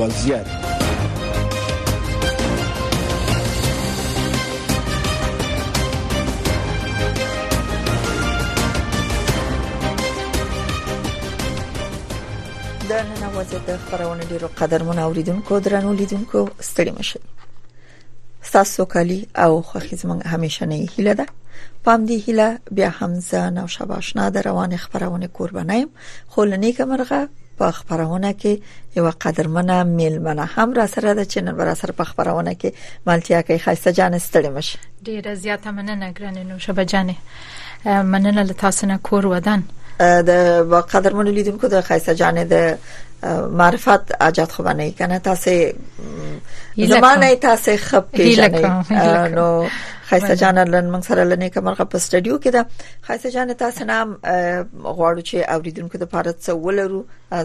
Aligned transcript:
vaziyet. 0.00 0.46
د 0.46 0.46
نن 12.92 13.24
وضعیت 13.36 13.62
د 13.66 13.68
خبرونه 13.90 14.22
ډیرو 14.30 14.48
قدر 14.60 14.80
مون 14.86 14.98
اوریدونکو 15.06 15.52
درنو 15.58 15.92
لیدونکو 16.00 16.38
ستړي 16.68 16.92
مشه 17.00 17.20
تاسو 18.52 18.80
کلی 18.94 19.20
او 19.44 19.52
خوخي 19.62 19.96
زمون 19.96 20.20
همیشنه 20.22 20.74
هیله 20.94 21.14
ده 21.20 21.26
پام 21.84 22.00
دی 22.06 22.16
هیله 22.26 22.48
بیا 22.70 22.90
هم 23.00 23.14
زه 23.30 23.50
نو 23.50 23.66
شباشنا 23.66 24.30
د 24.30 24.36
روان 24.48 24.76
خبرونه 24.76 25.26
قربانایم 25.38 25.88
خو 26.32 26.44
لنی 26.44 26.72
کومرغه 26.72 27.28
په 27.60 27.70
خبرونه 27.78 28.30
کې 28.40 28.52
یو 28.96 29.10
قدرمنه 29.24 29.82
میلمنه 29.90 30.44
هم 30.54 30.72
را 30.78 30.86
سره 30.92 31.14
د 31.18 31.22
چنن 31.34 31.52
بر 31.58 31.72
سره 31.82 31.92
په 31.98 32.04
خبرونه 32.12 32.54
کې 32.62 32.68
مالتیا 33.10 33.42
کې 33.42 33.64
خاصه 33.66 33.92
جان 33.98 34.16
ستړي 34.18 34.48
مش 34.48 34.76
ډیره 35.10 35.34
زیاته 35.42 35.70
مننه 35.80 36.12
ګرانه 36.20 36.42
نو 36.52 36.58
شبه 36.66 36.84
جانې 36.84 37.16
مننه 38.14 38.42
له 38.50 38.58
تاسو 38.64 38.86
نه 38.92 38.96
کور 39.10 39.26
ودان 39.34 39.62
د 40.00 40.62
با 40.72 40.80
قدرمن 40.94 41.24
لیدونکو 41.38 41.66
د 41.76 41.80
خاصه 41.92 42.14
جان 42.24 42.42
د 42.44 42.78
معرفت 43.60 44.12
عجت 44.26 44.52
خو 44.58 44.62
باندې 44.62 44.98
کنه 44.98 45.18
تاسو 45.30 45.72
زمانه 46.94 47.32
تاسو 47.48 47.76
خپ 47.88 48.12
کې 48.16 48.38
نو 49.38 49.48
خایسته 50.10 50.34
جان 50.36 50.58
لن 50.58 50.88
موږ 50.92 51.04
سره 51.08 51.22
لنې 51.30 51.48
کمرغه 51.56 51.84
په 51.90 51.98
سټډیو 52.04 52.38
کې 52.44 52.54
ده 52.56 53.08
خایسته 53.08 53.30
جان 53.34 53.52
تاسو 53.62 53.84
نام 53.90 54.14
غواړو 54.98 55.24
چې 55.30 55.58
اوریدونکو 55.58 56.00
د 56.02 56.08
پاره 56.14 56.32
څه 56.32 56.56
ولرو 56.64 57.02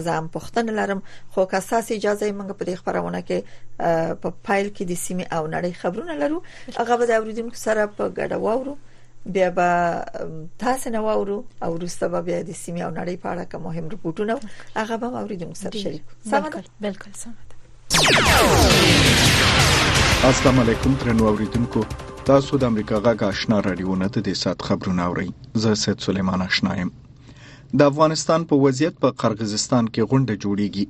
ځم 0.08 0.26
پښتنه 0.38 0.72
لرم 0.80 1.02
خو 1.32 1.46
که 1.52 1.60
تاسو 1.70 1.94
اجازه 1.98 2.26
یې 2.26 2.34
موږ 2.40 2.58
په 2.58 2.64
دې 2.68 2.74
خبرونه 2.80 3.20
کې 3.28 4.24
په 4.24 4.32
فایل 4.48 4.68
کې 4.76 4.84
د 4.90 5.00
سیمه 5.04 5.26
او 5.38 5.42
نړۍ 5.56 5.72
خبرونه 5.84 6.14
لرو 6.22 6.42
هغه 6.78 6.96
به 7.02 7.06
د 7.12 7.22
اوریدونکو 7.22 7.56
سره 7.66 7.86
په 8.00 8.08
ګډه 8.18 8.36
واورو 8.36 8.78
بیا 9.36 9.50
به 9.58 10.44
تاسو 10.58 10.90
نو 10.96 11.06
اورو 11.12 11.38
او 11.68 11.70
روسته 11.84 12.08
به 12.12 12.20
بیا 12.28 12.42
د 12.50 12.60
سیمه 12.64 12.80
او 12.88 12.92
نړۍ 13.00 13.14
په 13.22 13.28
اړه 13.32 13.44
کوم 13.52 13.62
مهم 13.62 13.94
رپورټونه 13.94 14.34
هغه 14.76 14.96
به 14.96 15.06
اوریدونکو 15.06 15.54
سره 15.54 15.78
شریکو 15.78 16.12
سم 16.30 16.50
بالکل 16.80 17.14
سم 17.26 17.34
السلام 20.24 20.58
علیکم 20.60 20.92
ترنو 21.00 21.24
اوریدونکو 21.30 21.80
تاسو 22.26 22.58
د 22.58 22.62
امریکا 22.70 22.98
غاګ 23.06 23.22
آشنا 23.26 23.56
رادیونه 23.64 24.06
ته 24.14 24.20
د 24.28 24.36
سات 24.42 24.62
خبرونه 24.68 25.02
اورئ 25.10 25.26
زه 25.64 25.74
سید 25.80 25.98
سلیمان 26.06 26.42
آشنایم 26.46 26.92
د 27.80 27.90
افغانستان 27.92 28.46
په 28.52 28.58
وضعیت 28.62 28.94
په 29.04 29.10
قرغیزستان 29.24 29.88
کې 29.88 30.08
غونډه 30.12 30.42
جوړیږي 30.44 30.86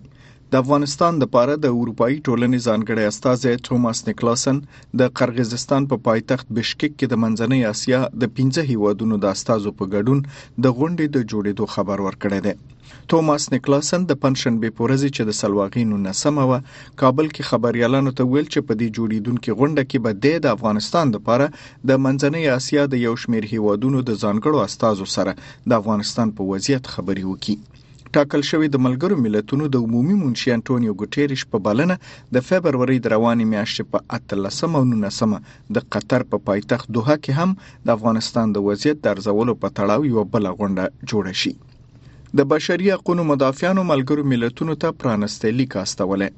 د 0.52 0.54
افغانستان 0.62 1.12
د 1.18 1.24
پاره 1.34 1.54
د 1.60 1.66
اروپאי 1.76 2.16
ټولنې 2.26 2.58
ځانګړی 2.66 3.04
استاد 3.10 3.64
ټوماس 3.68 3.98
نیکلاسن 4.08 4.56
د 5.00 5.00
قرغیزستان 5.18 5.82
په 5.92 5.96
پا 6.04 6.04
پایتخت 6.08 6.52
بشکک 6.58 6.92
کې 6.98 7.06
د 7.12 7.20
منځنۍ 7.22 7.60
اسیا 7.72 8.00
د 8.22 8.24
15 8.36 8.64
هیوادونو 8.70 9.16
د 9.24 9.32
استادو 9.36 9.72
په 9.78 9.84
ګډون 9.94 10.20
د 10.64 10.64
غونډې 10.78 11.06
د 11.16 11.18
جوړېدو 11.30 11.64
خبر 11.74 11.98
ورکړی 12.06 12.38
دی 12.46 12.54
ټوماس 13.10 13.44
نیکلاسن 13.54 14.00
د 14.10 14.20
پنځشنبه 14.24 14.76
پورزي 14.78 15.10
چې 15.16 15.22
د 15.28 15.38
سلواغینو 15.40 16.00
نسمه 16.06 16.44
و 16.50 16.58
کابل 17.02 17.26
کې 17.34 17.48
خبريالانو 17.50 18.12
ته 18.18 18.22
ویل 18.32 18.48
چې 18.54 18.60
په 18.68 18.72
دې 18.80 18.88
جوړېدونکو 18.98 19.56
غونډه 19.60 19.82
کې 19.90 19.98
به 20.04 20.40
د 20.46 20.56
افغانستان 20.56 21.06
د 21.14 21.24
پاره 21.30 21.48
د 21.90 22.02
منځنۍ 22.06 22.44
اسیا 22.58 22.82
د 22.92 23.02
یو 23.06 23.14
شمېر 23.22 23.42
هیوادونو 23.54 23.98
د 24.08 24.10
ځانګړو 24.22 24.58
استادو 24.68 25.10
سره 25.16 25.32
د 25.68 25.80
افغانستان 25.80 26.28
په 26.38 26.42
وضعیت 26.54 26.84
خبري 26.94 27.26
وکړي 27.32 27.56
ټاکل 28.16 28.42
شوې 28.50 28.68
د 28.72 28.78
ملګرو 28.86 29.16
ملتونو 29.24 29.64
د 29.70 29.76
عمومي 29.86 30.14
منشي 30.20 30.48
انټونیو 30.52 30.96
ګوټیریش 31.00 31.42
په 31.52 31.58
بلنه 31.66 31.94
د 32.34 32.36
فبرवरी 32.48 32.96
د 33.00 33.06
رواني 33.14 33.46
میاشتې 33.52 33.82
په 33.92 33.98
13 34.34 34.78
او 34.78 34.82
19 34.92 35.34
د 35.74 35.76
قطر 35.94 36.22
په 36.30 36.36
پا 36.38 36.44
پایتخت 36.48 36.86
دوحه 36.96 37.16
کې 37.24 37.32
هم 37.40 37.50
د 37.86 37.88
افغانستان 37.96 38.46
د 38.54 38.64
وضعیت 38.68 38.98
درځولو 39.08 39.54
په 39.62 39.68
تړاو 39.78 40.08
یو 40.12 40.24
بل 40.34 40.44
غونډه 40.58 40.84
جوړه 41.10 41.32
شي 41.42 41.54
د 42.38 42.48
بشري 42.54 42.88
حقوقو 42.94 43.28
مدافعانو 43.32 43.88
ملګرو 43.92 44.28
ملتونو 44.32 44.72
ته 44.82 44.88
پرانستې 45.00 45.48
لیک 45.60 45.72
استولې 45.84 46.30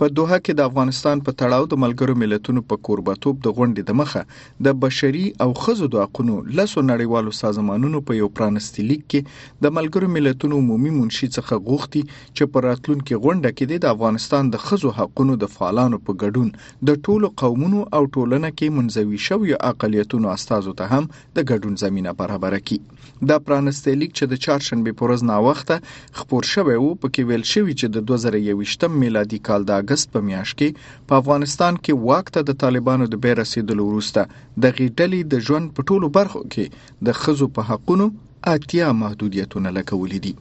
په 0.00 0.12
دوحه 0.16 0.36
کې 0.38 0.56
د 0.56 0.66
افغانستان 0.70 1.20
په 1.26 1.32
تړاو 1.40 1.66
د 1.72 1.78
ملګرو 1.82 2.14
ملتونو 2.22 2.62
په 2.70 2.80
کوربتوب 2.88 3.38
د 3.44 3.52
غونډې 3.58 3.84
د 3.90 3.94
مخه 4.00 4.64
د 4.66 4.74
بشري 4.80 5.22
او 5.44 5.48
خزو 5.60 5.86
د 5.94 6.02
حقوقو 6.06 6.34
لسو 6.58 6.82
نړیوالو 6.88 7.32
سازمانونو 7.38 8.02
په 8.10 8.16
یو 8.18 8.28
پرانستي 8.40 8.84
لیک 8.88 9.06
کې 9.14 9.62
د 9.66 9.72
ملګرو 9.78 10.10
ملتونو 10.16 10.58
عمومي 10.64 10.92
منشي 10.96 11.28
څخه 11.36 11.62
غوښتي 11.70 12.02
چې 12.08 12.50
په 12.56 12.64
راتلونکو 12.66 13.20
غونډه 13.24 13.56
کې 13.60 13.84
د 13.84 13.94
افغانستان 13.96 14.50
د 14.56 14.62
خزو 14.66 14.92
حقوقو 14.98 15.38
د 15.46 15.52
فعالانو 15.54 16.00
په 16.10 16.16
ګډون 16.24 16.90
د 16.92 17.00
ټولو 17.08 17.32
قومونو 17.44 17.86
او 18.00 18.02
ټولنه 18.18 18.52
کې 18.58 18.76
منځوي 18.80 19.22
شوی 19.28 19.56
اقالیتونو 19.72 20.32
استادو 20.36 20.76
ته 20.82 20.92
هم 20.96 21.10
د 21.16 21.40
ګډون 21.52 21.80
زمينه 21.86 22.16
برابر 22.20 22.58
کړي 22.66 23.24
د 23.32 23.42
پرانستي 23.48 23.96
لیک 24.04 24.14
چې 24.14 24.36
د 24.36 24.44
چهارشنبه 24.44 24.96
پورز 25.00 25.26
ناوخته 25.32 25.80
خبر 26.22 26.52
شوی 26.54 26.78
وو 26.82 26.94
په 27.02 27.14
کې 27.14 27.22
ویل 27.32 27.48
شوی 27.54 27.78
چې 27.80 27.98
د 27.98 28.08
2021 28.14 29.02
میلادي 29.04 29.42
کال 29.50 29.64
د 29.70 29.82
اگست 29.86 30.08
په 30.14 30.20
میاشت 30.28 30.54
کې 30.60 30.68
په 31.08 31.14
افغانستان 31.22 31.74
کې 31.86 31.92
واک 32.06 32.26
ته 32.36 32.40
د 32.48 32.50
طالبانو 32.62 33.04
د 33.10 33.14
بیر 33.24 33.36
رسیدلو 33.42 33.82
وروسته 33.88 34.20
د 34.62 34.64
غیډلې 34.78 35.20
د 35.32 35.34
ژوند 35.48 35.66
په 35.76 35.80
ټولو 35.88 36.06
برخو 36.18 36.42
کې 36.52 36.64
د 37.06 37.08
خزو 37.20 37.48
په 37.58 37.62
حقونو 37.70 38.06
اتیا 38.54 38.88
محدودیتونه 39.02 39.68
لګولې 39.78 40.18
دي 40.24 40.34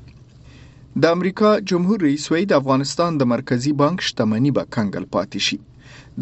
د 1.03 1.13
امریکا 1.17 1.49
جمهور 1.71 1.99
رئیس 2.07 2.25
وای 2.31 2.45
د 2.49 2.53
افغانستان 2.61 3.11
د 3.19 3.23
مرکزی 3.33 3.71
بانک 3.81 3.97
شتمنۍ 4.09 4.51
به 4.57 4.63
کنګل 4.75 5.05
پاتې 5.15 5.39
شي 5.47 5.59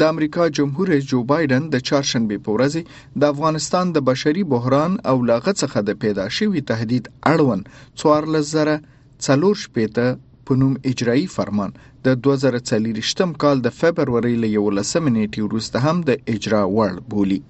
د 0.00 0.12
امریکا 0.14 0.44
جمهور 0.58 0.86
رئیس 0.94 1.04
جو 1.12 1.18
بایدن 1.32 1.62
د 1.74 1.76
چهارشنبه 1.88 2.36
په 2.46 2.50
ورځ 2.56 2.74
د 3.20 3.22
افغانستان 3.34 3.86
د 3.94 3.98
بشري 4.10 4.42
بحران 4.54 4.92
او 5.12 5.16
لاغه 5.32 5.52
څخه 5.62 5.78
د 5.88 6.00
پیدا 6.04 6.26
شوی 6.40 6.60
تهدید 6.72 7.04
اړوند 7.32 7.72
4000 8.04 8.78
څلور 9.26 9.54
شپېته 9.64 10.06
په 10.46 10.56
نوم 10.64 10.72
اجرایی 10.92 11.26
فرمان 11.36 11.70
د 12.06 12.16
2024م 12.24 13.30
کال 13.42 13.56
د 13.66 13.72
فبرवरी 13.76 14.32
ل 14.42 14.48
11 14.62 15.10
نیټې 15.14 15.44
وروسته 15.44 15.76
هم 15.84 16.02
د 16.08 16.10
اجرا 16.34 16.62
وړ 16.76 16.98
بولی 17.12 17.40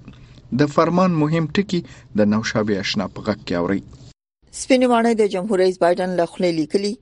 د 0.60 0.70
فرمان 0.74 1.10
مهم 1.22 1.44
ټکی 1.58 1.80
د 2.20 2.28
نوشابه 2.34 2.74
آشنا 2.84 3.06
په 3.16 3.26
غک 3.26 3.40
کې 3.46 3.60
اوري 3.62 3.80
سپینوانه 4.60 5.10
د 5.22 5.32
جمهور 5.34 5.58
رئیس 5.64 5.78
بایدن 5.84 6.10
له 6.20 6.26
خلې 6.34 6.50
لیکلي 6.60 6.92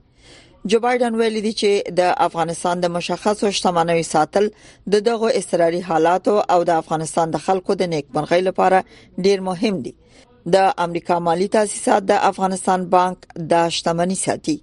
جو 0.66 0.78
بایدن 0.82 1.14
ویل 1.18 1.36
دي 1.42 1.50
چې 1.58 1.92
د 1.98 2.14
افغانستان 2.26 2.80
د 2.80 2.90
مشخصو 2.94 3.50
شتمنوي 3.58 4.02
ساتل 4.08 4.48
د 4.94 5.04
دغه 5.08 5.28
اضطراري 5.40 5.80
حالات 5.90 6.28
او 6.30 6.64
د 6.70 6.70
افغانستان 6.82 7.30
د 7.34 7.42
خلکو 7.44 7.74
د 7.82 7.90
نیکمرغۍ 7.92 8.40
لپاره 8.48 8.82
ډیر 9.26 9.44
مهم 9.50 9.78
دي 9.86 9.92
د 10.56 10.66
امریکا 10.86 11.18
مالی 11.28 11.46
تاسیسات 11.58 12.08
د 12.08 12.26
افغانستان 12.30 12.88
بانک 12.96 13.30
د 13.52 13.62
شتمنۍ 13.78 14.18
ساتي 14.24 14.56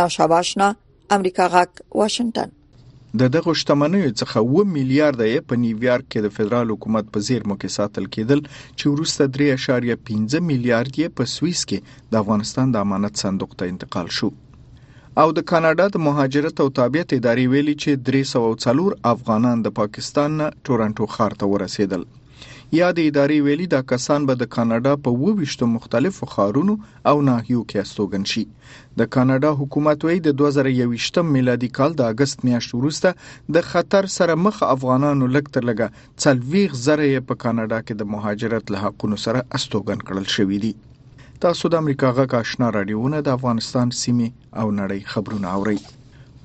ناشاباشنا 0.00 0.72
امریکا 1.18 1.46
غاک 1.54 1.82
واشنگټن 2.02 2.58
د 3.20 3.32
دغه 3.32 3.54
شتمنیو 3.60 4.12
څخه 4.12 4.44
و 4.50 4.68
میلیارډ 4.74 5.32
یې 5.32 5.48
په 5.52 5.62
نیویارک 5.64 6.06
کې 6.12 6.22
د 6.26 6.36
فدرال 6.38 6.70
حکومت 6.74 7.10
په 7.16 7.26
زیر 7.28 7.46
مو 7.48 7.56
کې 7.56 7.80
ساتل 7.80 8.08
کېدل 8.14 8.46
چې 8.50 8.94
وروسته 8.94 9.32
3.15 9.42 10.46
میلیارډ 10.52 10.94
یې 11.00 11.18
په 11.20 11.32
سوئیس 11.36 11.64
کې 11.72 12.08
د 12.14 12.24
افغانستان 12.24 12.72
د 12.76 12.88
امانت 12.88 13.24
صندوق 13.24 13.58
ته 13.62 13.70
انتقال 13.74 14.10
شو 14.20 14.30
او 15.20 15.28
د 15.36 15.40
کاناډا 15.50 15.86
د 15.94 16.02
مهاجرت 16.06 16.60
او 16.64 16.68
تابعیت 16.78 17.10
ادارې 17.14 17.50
ویلي 17.54 17.72
چې 17.82 18.00
304 18.08 18.98
افغانان 19.14 19.62
د 19.64 19.72
پاکستان 19.78 20.36
نه 20.42 20.46
ټورانټو 20.68 21.08
ښار 21.14 21.32
ته 21.40 21.48
ورسېدل 21.54 22.02
یا 22.76 22.86
د 22.96 23.00
ادارې 23.10 23.44
ویلي 23.46 23.66
دا 23.74 23.80
کسان 23.92 24.26
به 24.30 24.34
د 24.42 24.48
کاناډا 24.54 24.92
په 25.06 25.34
20 25.40 25.66
مختلفو 25.74 26.28
خارونو 26.36 26.76
او 27.10 27.16
ناحیو 27.28 27.60
کې 27.72 27.82
استوګن 27.84 28.24
شي 28.32 28.44
د 29.02 29.10
کاناډا 29.16 29.50
حکومت 29.60 30.06
وایي 30.08 30.22
د 30.28 30.36
2021 30.44 31.20
میلادي 31.34 31.70
کال 31.80 31.96
د 31.98 32.08
اگست 32.14 32.46
میاشتې 32.48 32.78
وروسته 32.78 33.58
د 33.58 33.66
خطر 33.74 34.08
سره 34.18 34.38
مخ 34.46 34.62
افغانانو 34.72 35.28
لکتر 35.36 35.68
لګه 35.70 36.06
څلويغ 36.24 36.80
زره 36.86 37.24
په 37.28 37.40
کاناډا 37.44 37.82
کې 37.84 38.00
د 38.00 38.10
مهاجرت 38.14 38.74
له 38.76 38.86
حقونو 38.86 39.20
سره 39.26 39.44
استوګن 39.60 40.06
کړل 40.08 40.34
شوې 40.38 40.58
دي 40.66 40.72
تاسو 41.44 41.64
د 41.72 41.74
امریکا 41.82 42.08
غږ 42.18 42.30
آشنا 42.42 42.66
رادیوونه 42.76 43.18
د 43.26 43.28
افغانستان 43.36 43.86
سیمې 44.02 44.28
او 44.60 44.66
نړۍ 44.80 45.00
خبرونه 45.12 45.46
اورئ 45.56 45.78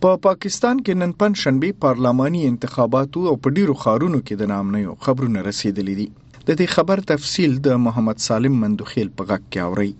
په 0.01 0.09
پا 0.13 0.21
پاکستان 0.27 0.75
کې 0.85 0.94
نن 1.01 1.11
پن 1.19 1.31
شنبه 1.41 1.69
پارلماني 1.85 2.41
انتخاباتو 2.51 3.19
او 3.31 3.35
په 3.44 3.47
ډیرو 3.57 3.75
خارونو 3.83 4.19
کې 4.25 4.35
د 4.41 4.49
نام 4.53 4.65
نه 4.77 4.97
خبرونه 5.05 5.39
رسیدلې 5.49 5.95
دي 5.99 6.07
د 6.47 6.49
دې 6.59 6.67
خبر 6.75 6.97
تفصیل 7.13 7.51
د 7.67 7.79
محمد 7.85 8.17
سالم 8.27 8.53
مندوخیل 8.63 9.09
په 9.17 9.23
غږ 9.29 9.44
کې 9.51 9.59
اورئ 9.67 9.91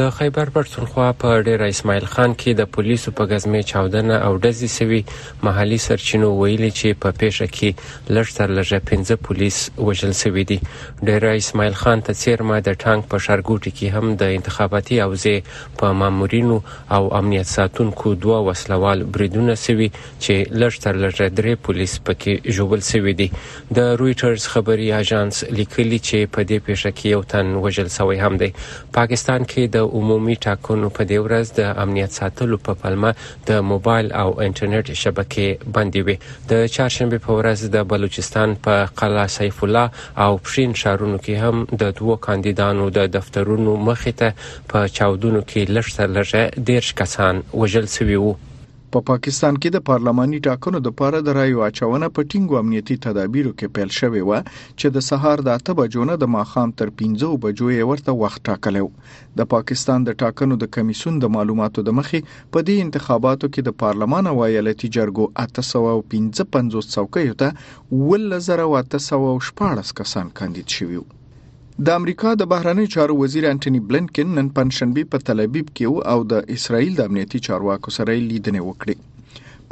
د 0.00 0.10
خیبر 0.18 0.50
پښتونخوا 0.52 1.06
په 1.22 1.30
ډیر 1.46 1.62
اسماعیل 1.64 2.04
خان 2.12 2.34
کې 2.42 2.52
د 2.60 2.66
پولیسو 2.74 3.10
په 3.16 3.24
غزمه 3.32 3.58
چاودنه 3.70 4.14
او 4.28 4.36
دزي 4.44 4.68
سوي 4.74 5.00
محلي 5.48 5.78
سرچینو 5.86 6.30
ویلي 6.38 6.70
چې 6.70 6.98
په 7.02 7.10
پیښه 7.22 7.46
کې 7.56 8.08
لږتر 8.18 8.54
لږه 8.58 8.78
15 8.90 9.12
پولیس 9.28 9.58
وژل 9.88 10.12
شوی 10.20 10.44
دي 10.50 10.58
ډیر 11.08 11.26
اسماعیل 11.30 11.74
خان 11.80 12.00
ته 12.06 12.14
چیرما 12.22 12.60
د 12.68 12.78
ټانک 12.84 13.04
په 13.10 13.20
شارګوټي 13.26 13.70
کې 13.82 13.98
هم 13.98 14.14
د 14.22 14.32
انتخاباتي 14.38 14.98
اوځي 15.08 15.34
په 15.84 15.92
مامورینو 16.04 16.56
او 17.00 17.02
امنیت 17.20 17.52
ساتونکو 17.52 18.14
دوه 18.24 18.38
وسلوال 18.48 19.04
بریدونه 19.18 19.54
سوي 19.64 19.90
چې 19.98 20.56
لږتر 20.62 21.02
لږه 21.04 21.28
درې 21.42 21.54
پولیس 21.68 21.98
پکې 22.08 22.56
جوړل 22.58 22.86
شوی 22.92 23.12
دي 23.20 23.28
د 23.76 23.92
رويټرز 24.00 24.48
خبري 24.56 24.90
اژانس 25.02 25.44
لیکلي 25.60 25.98
چې 25.98 26.34
په 26.34 26.50
دې 26.50 26.66
پیښه 26.66 26.90
کې 26.96 27.06
یو 27.14 27.22
تن 27.36 27.54
وژل 27.68 27.90
شوی 27.98 28.16
هم 28.26 28.36
دی 28.46 28.52
پاکستان 28.98 29.40
کې 29.44 29.70
د 29.74 29.80
د 29.82 29.84
عمومي 29.98 30.34
ټاکنو 30.46 30.88
په 30.96 31.02
دې 31.10 31.18
ورځ 31.26 31.46
د 31.60 31.60
امنیت 31.82 32.10
ساتلو 32.20 32.56
په 32.66 32.72
پلمه 32.80 33.10
د 33.48 33.50
موبایل 33.70 34.06
او 34.22 34.28
انټرنیټ 34.46 34.86
شبکې 35.02 35.48
بندي 35.74 36.02
وي 36.06 36.16
د 36.50 36.52
چهارشنبه 36.74 37.18
په 37.26 37.30
ورځ 37.38 37.58
د 37.74 37.76
بلوچستان 37.92 38.48
په 38.64 38.74
قلعه 39.00 39.26
سیف 39.38 39.56
الله 39.64 39.86
او 40.24 40.32
پښین 40.44 40.70
شهرونو 40.82 41.18
کې 41.24 41.34
هم 41.44 41.56
د 41.80 41.82
دوو 41.98 42.14
کاندیدانو 42.26 42.84
د 42.98 43.00
دفترونو 43.16 43.72
مخې 43.88 44.12
ته 44.20 44.28
په 44.70 44.78
چاودونو 44.96 45.40
کې 45.50 45.60
لږ 45.74 45.86
تر 45.96 46.08
لږه 46.16 46.42
ډیر 46.68 46.84
کسان 47.00 47.34
وژل 47.60 47.86
شوي 47.96 48.18
وو 48.24 48.34
په 48.94 49.00
پاکستان 49.08 49.56
کې 49.60 49.70
د 49.74 49.80
پارلماني 49.88 50.38
ټاکنو 50.46 50.78
د 50.86 50.92
پاره 50.96 51.18
د 51.26 51.34
رایو 51.36 51.60
اچونه 51.68 52.08
په 52.16 52.24
ټینګو 52.32 52.56
امنیتي 52.58 52.96
تدابیرو 53.04 53.52
کې 53.58 53.72
پیل 53.76 53.90
شوې 53.98 54.22
و 54.28 54.58
چې 54.78 54.86
د 54.96 55.04
سهار 55.06 55.42
د 55.46 55.48
8 55.62 55.76
بجو 55.78 56.04
نه 56.10 56.16
د 56.22 56.28
ماخام 56.34 56.74
تر 56.80 56.92
15 57.02 57.30
بجو 57.44 57.68
یې 57.76 57.88
ورته 57.92 58.16
وخت 58.24 58.42
ټاکلو 58.48 58.84
د 59.42 59.48
پاکستان 59.54 60.04
د 60.08 60.18
ټاکنو 60.24 60.58
د 60.64 60.70
کمیسون 60.78 61.18
د 61.24 61.32
معلوماتو 61.36 61.86
د 61.88 61.96
مخې 62.00 62.30
په 62.52 62.64
دې 62.68 62.84
انتخاباتو 62.88 63.52
کې 63.54 63.66
د 63.68 63.78
پارلمان 63.84 64.30
او 64.34 64.36
ایالتي 64.48 64.92
جرګو 64.98 65.28
855 65.46 66.84
څوکۍ 66.96 67.34
ته 67.40 67.48
10014 68.36 69.98
کسان 70.02 70.32
کاندید 70.40 70.76
شوي 70.78 70.98
وو 71.02 71.10
د 71.86 71.88
امریکا 72.00 72.30
د 72.36 72.42
بهرنی 72.52 72.86
چارو 72.94 73.12
وزیر 73.22 73.44
انټونی 73.52 73.80
بلنکن 73.88 74.28
نن 74.38 74.48
پنځشنبه 74.58 75.02
په 75.12 75.18
تل 75.26 75.38
ابیب 75.46 75.66
کې 75.76 75.84
او 76.12 76.18
د 76.32 76.32
اسرایل 76.56 76.92
د 76.96 77.00
امنیتي 77.08 77.38
چارواکو 77.46 77.88
سره 77.96 78.10
لیدنې 78.30 78.60
وکړې 78.68 78.94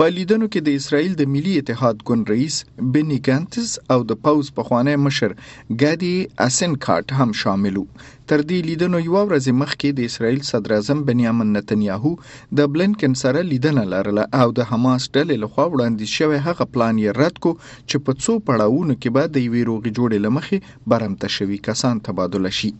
په 0.02 0.06
لیدنو 0.16 0.46
کې 0.52 0.60
د 0.64 0.68
اسرایل 0.80 1.14
د 1.16 1.26
ملي 1.32 1.54
اتحاد 1.60 1.98
ګوند 2.08 2.30
رئیس 2.32 2.54
بنی 2.92 3.18
ګانتس 3.26 3.70
او 3.92 3.98
د 4.10 4.16
پاوز 4.22 4.46
پخوانی 4.58 4.94
مشر 5.06 5.34
ګادي 5.82 6.12
اسنکارت 6.44 7.08
هم 7.18 7.34
شامل 7.40 7.74
وو 7.78 8.06
تر 8.30 8.40
دې 8.50 8.60
لیدنو 8.68 9.00
یو 9.08 9.16
ورځ 9.16 9.44
مخکې 9.64 9.88
د 9.98 10.08
اسرایل 10.12 10.40
صدر 10.50 10.74
اعظم 10.76 11.02
بنیامین 11.10 11.52
نتنیاهو 11.58 12.12
د 12.60 12.72
بلنکن 12.76 13.18
سره 13.24 13.44
لیدنه 13.50 13.84
لرله 13.92 14.24
او 14.44 14.48
د 14.60 14.70
حماس 14.70 15.10
ډلې 15.16 15.36
لخوا 15.44 15.66
وړاندې 15.70 16.14
شوی 16.16 16.38
هغه 16.48 16.70
پلان 16.76 17.04
یې 17.04 17.18
رد 17.22 17.42
کو 17.44 17.52
چې 17.90 18.06
په 18.06 18.20
څو 18.22 18.32
پړاوونو 18.48 19.00
کې 19.00 19.18
به 19.18 19.34
د 19.36 19.52
ویروغي 19.58 19.92
جوړې 19.98 20.18
لمخې 20.26 20.88
برمته 20.94 21.36
شوی 21.38 21.64
کسان 21.70 22.04
تبادله 22.10 22.54
شي 22.60 22.72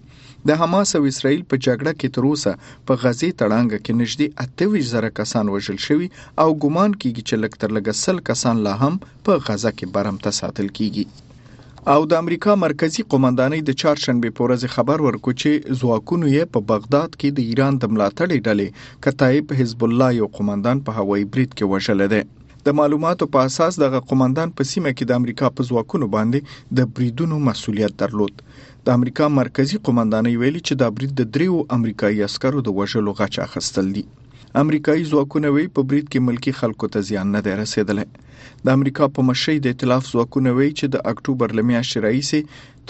د 0.49 0.51
حماس 0.61 0.91
او 0.97 1.03
اسرایل 1.11 1.41
په 1.51 1.57
جګړه 1.67 1.93
کې 2.01 2.09
تر 2.17 2.27
اوسه 2.29 2.53
په 2.87 2.93
غزي 3.03 3.31
تړانګ 3.41 3.73
کې 3.85 3.93
نږدې 4.01 4.27
28 4.45 4.87
زره 4.93 5.09
کسان 5.19 5.49
وژل 5.55 5.79
شوي 5.87 6.09
او 6.43 6.49
ګومان 6.63 6.93
کیږي 7.03 7.23
چې 7.29 7.35
لکتر 7.45 7.75
لګ 7.77 7.91
سل 8.05 8.23
کسان 8.31 8.63
لا 8.69 8.75
هم 8.85 8.95
په 9.27 9.33
غزا 9.49 9.73
کې 9.79 9.91
برمته 9.97 10.31
ساتل 10.41 10.71
کیږي 10.79 11.05
او 11.95 12.01
د 12.11 12.19
امریکا 12.23 12.55
مرکزی 12.63 13.03
قومندانۍ 13.13 13.61
د 13.69 13.77
چهارشنبه 13.83 14.35
پورز 14.41 14.65
خبر 14.79 15.05
ورکو 15.09 15.37
چې 15.43 15.77
ځواکونه 15.83 16.27
یې 16.37 16.53
په 16.57 16.65
بغداد 16.73 17.11
کې 17.21 17.37
د 17.39 17.53
ایران 17.53 17.79
د 17.83 17.95
ملاتړ 17.95 18.29
ډلې 18.47 18.99
کتایب 19.09 19.55
حزب 19.61 19.87
الله 19.89 20.11
یو 20.21 20.31
قومندان 20.39 20.83
په 20.89 21.01
هوایي 21.03 21.27
بریډ 21.33 21.51
کې 21.59 21.73
وشل 21.77 22.07
دي 22.15 22.23
د 22.67 22.69
معلوماتو 22.79 23.27
په 23.35 23.47
اساس 23.49 23.77
دغه 23.85 23.99
قومندان 24.09 24.51
په 24.57 24.63
سیمه 24.71 24.91
کې 24.97 25.05
د 25.07 25.13
امریکا 25.21 25.47
په 25.59 25.65
ځواکونو 25.69 26.07
باندې 26.15 26.59
د 26.79 26.89
بریدونو 26.97 27.37
مسولیت 27.47 27.95
درلود 28.03 28.43
د 28.89 28.99
امریکا 28.99 29.29
مرکزی 29.41 29.77
قومندانۍ 29.87 30.35
ویلي 30.43 30.63
چې 30.69 30.75
دا 30.83 30.89
برید 30.97 31.13
د 31.21 31.31
دریو 31.37 31.61
امریکایي 31.77 32.21
عسکرو 32.29 32.65
د 32.67 32.77
وژلو 32.81 33.15
غچ 33.21 33.39
اخستل 33.47 33.87
دي 33.97 34.03
امریکایي 34.65 35.05
ځواکونه 35.13 35.53
وی 35.55 35.65
په 35.79 35.87
برید 35.91 36.07
کې 36.13 36.27
ملکی 36.29 36.53
خلکو 36.61 36.91
ته 36.97 37.07
زیان 37.11 37.33
نه 37.37 37.41
دی 37.47 37.55
رسیدلی 37.63 38.07
د 38.65 38.77
امریکا 38.77 39.09
په 39.19 39.27
مشي 39.31 39.57
د 39.67 39.73
ائتلاف 39.75 40.05
ځواکونه 40.13 40.55
وی 40.59 40.71
چې 40.79 40.87
د 40.97 41.07
اکتوبر 41.15 41.57
لمیا 41.61 41.83
شرایسي 41.93 42.41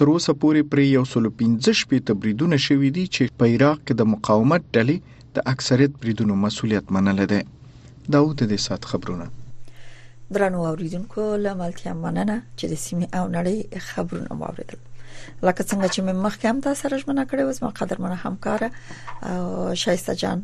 تر 0.00 0.12
اوسه 0.14 0.32
پورې 0.44 0.68
پر 0.72 0.82
115 0.86 1.82
شپې 1.82 2.06
تبریدونه 2.10 2.56
شوې 2.66 2.90
دي 2.98 3.04
چې 3.16 3.38
په 3.42 3.54
عراق 3.54 3.78
کې 3.86 4.00
د 4.02 4.10
مقاومت 4.16 4.62
ډلې 4.76 5.18
د 5.38 5.52
اکثریت 5.54 5.92
بریدونو 6.04 6.40
مسولیت 6.46 6.94
منل 6.98 7.26
دي 7.34 7.42
دا 8.16 8.20
وته 8.28 8.50
د 8.54 8.60
سات 8.66 8.88
خبرونه 8.92 9.26
درنو 10.34 10.62
اوریدونکو 10.64 11.22
لاملتیا 11.44 11.92
مننه 12.02 12.36
چې 12.58 12.64
د 12.72 12.80
سیمه 12.84 13.08
او 13.20 13.24
نړۍ 13.36 13.78
خبرونه 13.86 14.32
مو 14.40 14.44
اوریدل 14.50 14.78
لکه 15.46 15.62
څنګه 15.70 15.88
چې 15.94 16.00
مې 16.06 16.14
مخکې 16.26 16.46
هم 16.50 16.58
تاسو 16.66 16.80
سره 16.82 16.96
ژمنه 17.02 17.24
کړې 17.30 17.44
و 17.48 17.52
زما 17.58 17.70
قدر 17.78 17.96
منه 18.02 18.16
همکار 18.26 18.60
شایسته 19.82 20.12
جان 20.20 20.38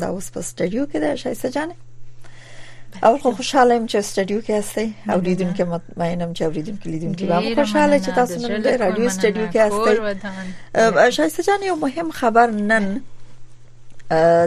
دا 0.00 0.08
اوس 0.14 0.26
په 0.34 0.40
سټډیو 0.48 0.82
کې 0.90 0.98
ده 1.04 1.14
شایسته 1.22 1.48
جان 1.56 1.68
او 3.06 3.18
خو 3.22 3.30
خوشاله 3.38 3.74
يم 3.74 3.86
چې 3.90 3.98
سټډیو 4.10 4.40
کې 4.46 4.52
هستي 4.60 4.86
او 5.14 5.18
لیدونکو 5.28 5.62
مطمئنم 5.74 6.30
چې 6.36 6.42
اوریدونکو 6.42 6.90
لیدونکو 6.90 7.26
به 7.26 7.54
خوشاله 7.60 7.98
چې 7.98 8.10
تاسو 8.18 8.48
نن 8.48 8.62
د 8.66 8.80
رادیو 8.86 9.10
سټډیو 9.10 9.46
کې 9.52 9.60
هستي 9.66 9.94
شایسته 11.20 11.42
جان 11.50 11.62
یو 11.70 11.76
مهم 11.86 12.10
خبر 12.22 12.50
نن 12.72 12.90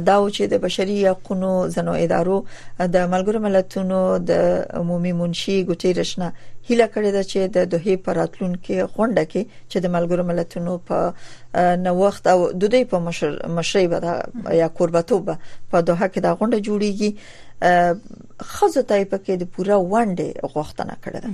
دا 0.08 0.18
و 0.26 0.30
چې 0.30 0.42
د 0.52 0.62
بشري 0.62 0.96
حقوقو 1.08 1.50
زنو 1.74 1.92
ادارو 2.04 2.38
د 2.80 2.96
ملګرو 3.14 3.40
ملتونو 3.44 4.00
د 4.30 4.48
عمومي 4.80 5.12
منشي 5.20 5.58
ګوتیرشنه 5.68 6.30
هیله 6.70 6.88
کړې 6.94 7.10
ده 7.16 7.24
چې 7.32 7.40
د 7.58 7.68
دوه 7.74 7.96
پراتلون 8.08 8.54
کې 8.66 8.78
غونډه 8.96 9.24
کې 9.32 9.42
چې 9.72 9.78
د 9.86 9.94
ملګرو 9.96 10.24
ملتونو 10.24 10.72
په 10.88 10.98
نو 11.86 11.92
وخت 12.04 12.24
او 12.34 12.38
د 12.62 12.64
دې 12.74 12.82
په 12.96 13.06
مشر 13.10 13.32
مشري 13.60 13.88
به 13.94 14.00
یا 14.62 14.68
قربتوب 14.82 15.26
په 15.72 15.78
دوه 15.88 16.06
کې 16.14 16.20
دا 16.26 16.32
غونډه 16.38 16.60
جوړیږي 16.68 17.12
خزه 18.56 18.82
تای 18.90 19.04
په 19.16 19.26
کې 19.26 19.34
د 19.44 19.54
پوره 19.54 19.78
ونده 19.92 20.34
غوښتنه 20.56 20.94
کړې 21.04 21.20
ده 21.26 21.32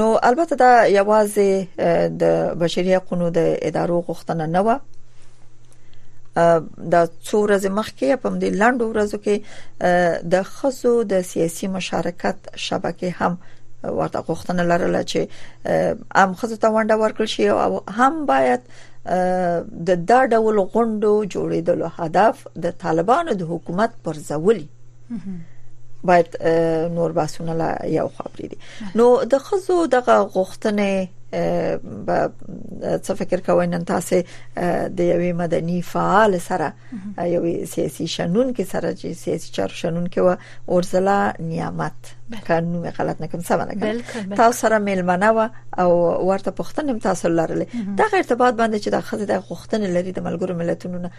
نو 0.00 0.06
البته 0.32 0.56
دا 0.64 0.72
یوازې 0.98 1.50
د 2.24 2.58
بشري 2.66 2.96
حقوقو 3.02 3.28
د 3.38 3.54
ادارو 3.70 4.04
غوښتنه 4.08 4.46
نه 4.56 4.60
و 4.68 4.84
د 6.36 6.94
څو 7.26 7.36
ورځې 7.46 7.68
مخکې 7.78 8.08
په 8.22 8.28
دې 8.42 8.50
لاندو 8.62 8.84
ورځو 8.92 9.16
کې 9.24 9.36
د 10.34 10.48
خزو 10.54 10.94
د 11.12 11.22
سیاسي 11.32 11.66
مشارکت 11.76 12.38
شبکې 12.66 13.10
هم 13.18 13.32
ورته 13.98 14.20
غوښتنه 14.28 14.62
لرله 14.72 15.02
چې 15.10 15.20
هم 16.24 16.30
خزو 16.42 16.56
ته 16.66 16.74
ونده 16.76 16.96
ورکړ 17.02 17.26
شي 17.34 17.44
او 17.64 17.72
هم 18.00 18.14
باید 18.32 18.62
د 19.88 19.90
دا 20.10 20.20
ډول 20.34 20.56
غونډو 20.72 21.12
جوړېدلو 21.34 21.88
هدف 21.98 22.36
د 22.68 22.78
طالبانو 22.84 23.30
د 23.40 23.50
حکومت 23.56 23.90
پر 24.06 24.14
ځولي 24.28 24.68
باید 26.10 26.28
نور 26.96 27.10
باسونه 27.18 27.54
یو 27.98 28.08
خبرې 28.16 28.46
دي 28.54 28.58
نو 29.00 29.06
د 29.34 29.44
خزو 29.50 29.76
دغه 29.98 30.16
غوښتنه 30.38 30.88
څه 33.06 33.14
فکر 33.20 33.40
کوئ 33.46 33.66
نن 33.72 33.84
تاسو 33.90 34.18
د 34.96 35.00
یوې 35.12 35.32
مدني 35.40 35.78
فعال 35.90 36.40
سره 36.48 36.68
یوې 37.18 37.54
سیاسي 37.74 38.06
شنون 38.16 38.50
کې 38.56 38.64
سره 38.74 38.88
چې 39.00 39.08
سیاسي 39.24 39.52
چارو 39.60 39.74
شنون 39.84 40.08
کې 40.08 40.18
و 40.26 40.36
اورزلا 40.76 41.18
نعمت 41.40 42.12
کانو 42.46 42.80
مې 42.84 42.90
غلط 42.98 43.20
نه 43.22 43.26
کوم 43.32 43.40
سم 43.48 43.60
نه 43.70 43.74
کوم 43.80 44.34
تاسو 44.42 44.56
سره 44.60 44.78
ملمنه 44.88 45.30
و 45.30 45.50
او 45.78 45.90
ورته 46.28 46.50
پښتنه 46.50 46.90
هم 46.90 46.98
تاسو 47.08 47.28
لرلې 47.28 47.76
دا 48.02 48.08
ارتباط 48.20 48.54
باندې 48.54 48.84
چې 48.84 48.88
د 48.88 49.00
خزه 49.00 49.24
د 49.24 49.42
غوښتنې 49.42 49.90
لري 49.98 50.12
د 50.12 50.18
ملګرو 50.18 50.52
ملتونو 50.60 50.98
نه 50.98 51.10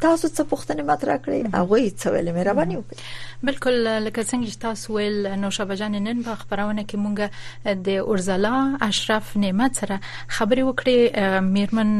تاسو 0.00 0.28
څه 0.28 0.40
پښتنه 0.54 0.82
مطرح 0.92 1.16
کړې 1.16 1.54
هغه 1.54 1.92
څه 2.00 2.06
ویل 2.14 2.30
مې 2.34 2.46
رواني 2.50 2.76
وکړه 2.76 3.46
بالکل 3.50 3.80
لکه 4.04 4.22
څنګه 4.22 4.54
چې 4.54 4.58
تاسو 4.68 4.94
ویل 4.94 5.34
نو 5.42 5.50
شبجان 5.58 5.92
نن 6.06 6.22
په 6.30 6.34
خبرونه 6.44 6.84
کې 6.90 6.98
مونږ 7.04 7.30
د 7.66 7.88
اورزلا 8.14 8.56
اشرف 8.88 9.15
اشرف 9.16 9.36
نعمت 9.42 9.76
سره 9.80 9.98
خبرې 10.38 10.62
وکړې 10.68 11.44
میرمن 11.52 11.92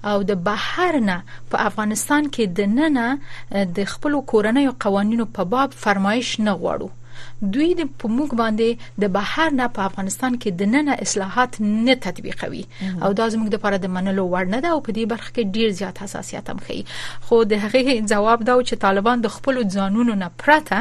او 0.09 0.17
د 0.31 0.33
بهر 0.47 0.93
نه 1.09 1.17
په 1.51 1.55
افغانستان 1.69 2.23
کې 2.33 2.43
د 2.57 2.59
نننه 2.77 3.07
د 3.77 3.79
خپل 3.93 4.11
کورنۍ 4.31 4.65
قوانینو 4.83 5.25
په 5.35 5.41
باب 5.53 5.69
فرمایش 5.85 6.29
نه 6.45 6.53
غواړو 6.61 6.87
دوی 7.53 7.69
د 7.79 7.81
موږ 8.17 8.29
باندې 8.41 8.69
د 9.03 9.05
بهر 9.15 9.47
نه 9.59 9.65
په 9.75 9.81
افغانستان 9.89 10.31
کې 10.41 10.49
د 10.59 10.61
نن 10.73 10.87
اصلاحات 11.05 11.51
نه 11.85 11.93
تطبیقوي 12.05 12.63
او 13.03 13.09
دا 13.19 13.25
زموږ 13.33 13.49
لپاره 13.55 13.77
د 13.79 13.87
منلو 13.95 14.23
وړ 14.33 14.45
نه 14.55 14.59
ده 14.63 14.69
او 14.75 14.79
په 14.85 14.91
دې 14.97 15.03
برخه 15.13 15.29
کې 15.35 15.43
ډیر 15.55 15.69
زیات 15.79 15.95
حساسیت 16.03 16.45
هم 16.49 16.57
کوي 16.65 16.81
خو 17.25 17.35
د 17.51 17.63
هغې 17.63 17.95
جواب 18.11 18.39
دا 18.47 18.53
چې 18.69 18.75
طالبان 18.85 19.17
د 19.21 19.27
خپل 19.35 19.55
ځانونو 19.75 20.13
نه 20.23 20.29
پرته 20.41 20.77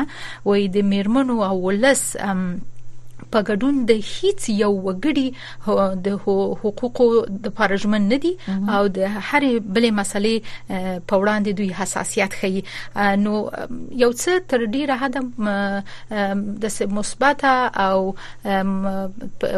وې 0.48 0.62
د 0.76 0.88
میرمنو 0.92 1.36
او 1.48 1.54
ولس 1.66 2.02
ام 2.28 2.40
په 3.34 3.40
ګډون 3.48 3.74
د 3.90 3.92
هیڅ 4.12 4.40
یو 4.62 4.72
وګړي 4.86 5.26
د 6.06 6.08
حقوقو 6.62 7.06
د 7.44 7.54
پارژمن 7.60 8.02
نه 8.12 8.18
دي 8.24 8.32
او 8.76 8.82
د 8.96 8.98
هر 9.28 9.46
بلې 9.74 9.90
مسلې 10.00 10.34
په 11.08 11.14
وړاندې 11.22 11.50
دوی 11.58 11.70
حساسیت 11.80 12.30
ښيي 12.42 12.60
نو 13.24 13.34
یو 14.02 14.10
څه 14.22 14.32
تر 14.50 14.58
ډیره 14.74 14.94
حد 15.02 15.14
د 16.64 16.94
مثبته 16.98 17.54
او 17.86 17.98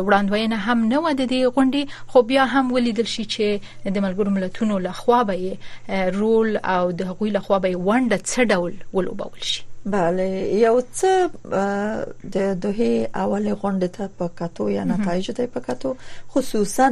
وړاندوینه 0.07 0.59
هم 0.67 0.79
نه 0.93 0.99
و 1.05 1.07
د 1.21 1.23
دې 1.33 1.41
غونډې 1.55 1.83
خو 2.15 2.19
بیا 2.31 2.45
هم 2.57 2.65
ولیدل 2.75 3.09
شي 3.17 3.25
چې 3.35 3.93
د 3.99 4.07
ملګرو 4.07 4.31
ملتونو 4.39 4.75
لخوا 4.89 5.21
به 5.29 6.03
رول 6.21 6.49
او 6.77 6.83
د 6.99 7.13
هغوی 7.13 7.31
لخوا 7.39 7.59
به 7.67 7.73
ونده 7.93 8.19
څه 8.31 8.41
ډول 8.55 8.73
ولوبول 8.97 9.43
شي 9.53 9.61
بله 9.93 10.23
یو 10.67 10.77
څه 10.99 11.11
د 12.35 12.55
دوه 12.63 12.89
اول 13.23 13.47
غونډه 13.61 13.89
ته 13.97 14.05
په 14.21 14.27
کتو 14.39 14.69
یا 14.77 14.85
نتایج 14.91 15.27
ته 15.37 15.47
په 15.57 15.61
کتو 15.67 15.91
خصوصا 16.37 16.87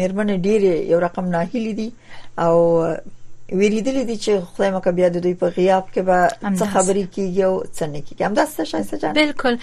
مېرمن 0.00 0.28
ډیر 0.50 0.60
یو 0.92 0.98
رقم 1.06 1.24
ناهیلی 1.34 1.72
دي 1.80 1.88
او 2.46 2.54
ویریدلې 3.60 4.04
دي 4.08 4.16
چې 4.24 4.32
خدای 4.50 4.70
مکه 4.74 4.90
بیا 4.98 5.08
د 5.14 5.22
دوی 5.24 5.34
په 5.44 5.48
غیاب 5.56 5.84
کې 5.94 6.02
به 6.08 6.18
څه 6.58 6.64
خبرې 6.74 7.04
کیږي 7.14 7.42
او 7.48 7.54
څه 7.76 7.84
نه 7.92 8.00
کیږي 8.06 8.22
هم 8.26 8.34
داسې 8.40 8.60
شایسته 8.70 8.96
جان 9.02 9.12
بالکل 9.20 9.54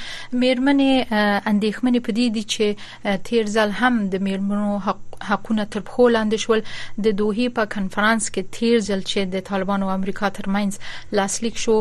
مېرمنې 0.44 0.94
اندېښمنې 1.51 2.00
پدې 2.06 2.25
دي 2.36 2.44
چې 2.56 2.65
تیر 3.29 3.46
ځل 3.56 3.70
هم 3.82 3.94
د 4.15 4.25
مېرمنو 4.29 4.72
حق 4.88 5.03
حقونه 5.24 5.65
تر 5.65 5.79
پخو 5.79 6.09
لاندې 6.09 6.38
شول 6.43 6.62
د 7.05 7.15
دوهې 7.19 7.53
په 7.59 7.65
کنفرانس 7.75 8.29
کې 8.31 8.57
تیر 8.57 8.79
ځل 8.88 9.01
چې 9.12 9.31
د 9.36 9.41
طالبانو 9.50 9.88
او 9.89 9.93
امریکا 9.93 10.29
ترمنځ 10.38 10.77
لاسلیک 11.19 11.57
شو 11.63 11.77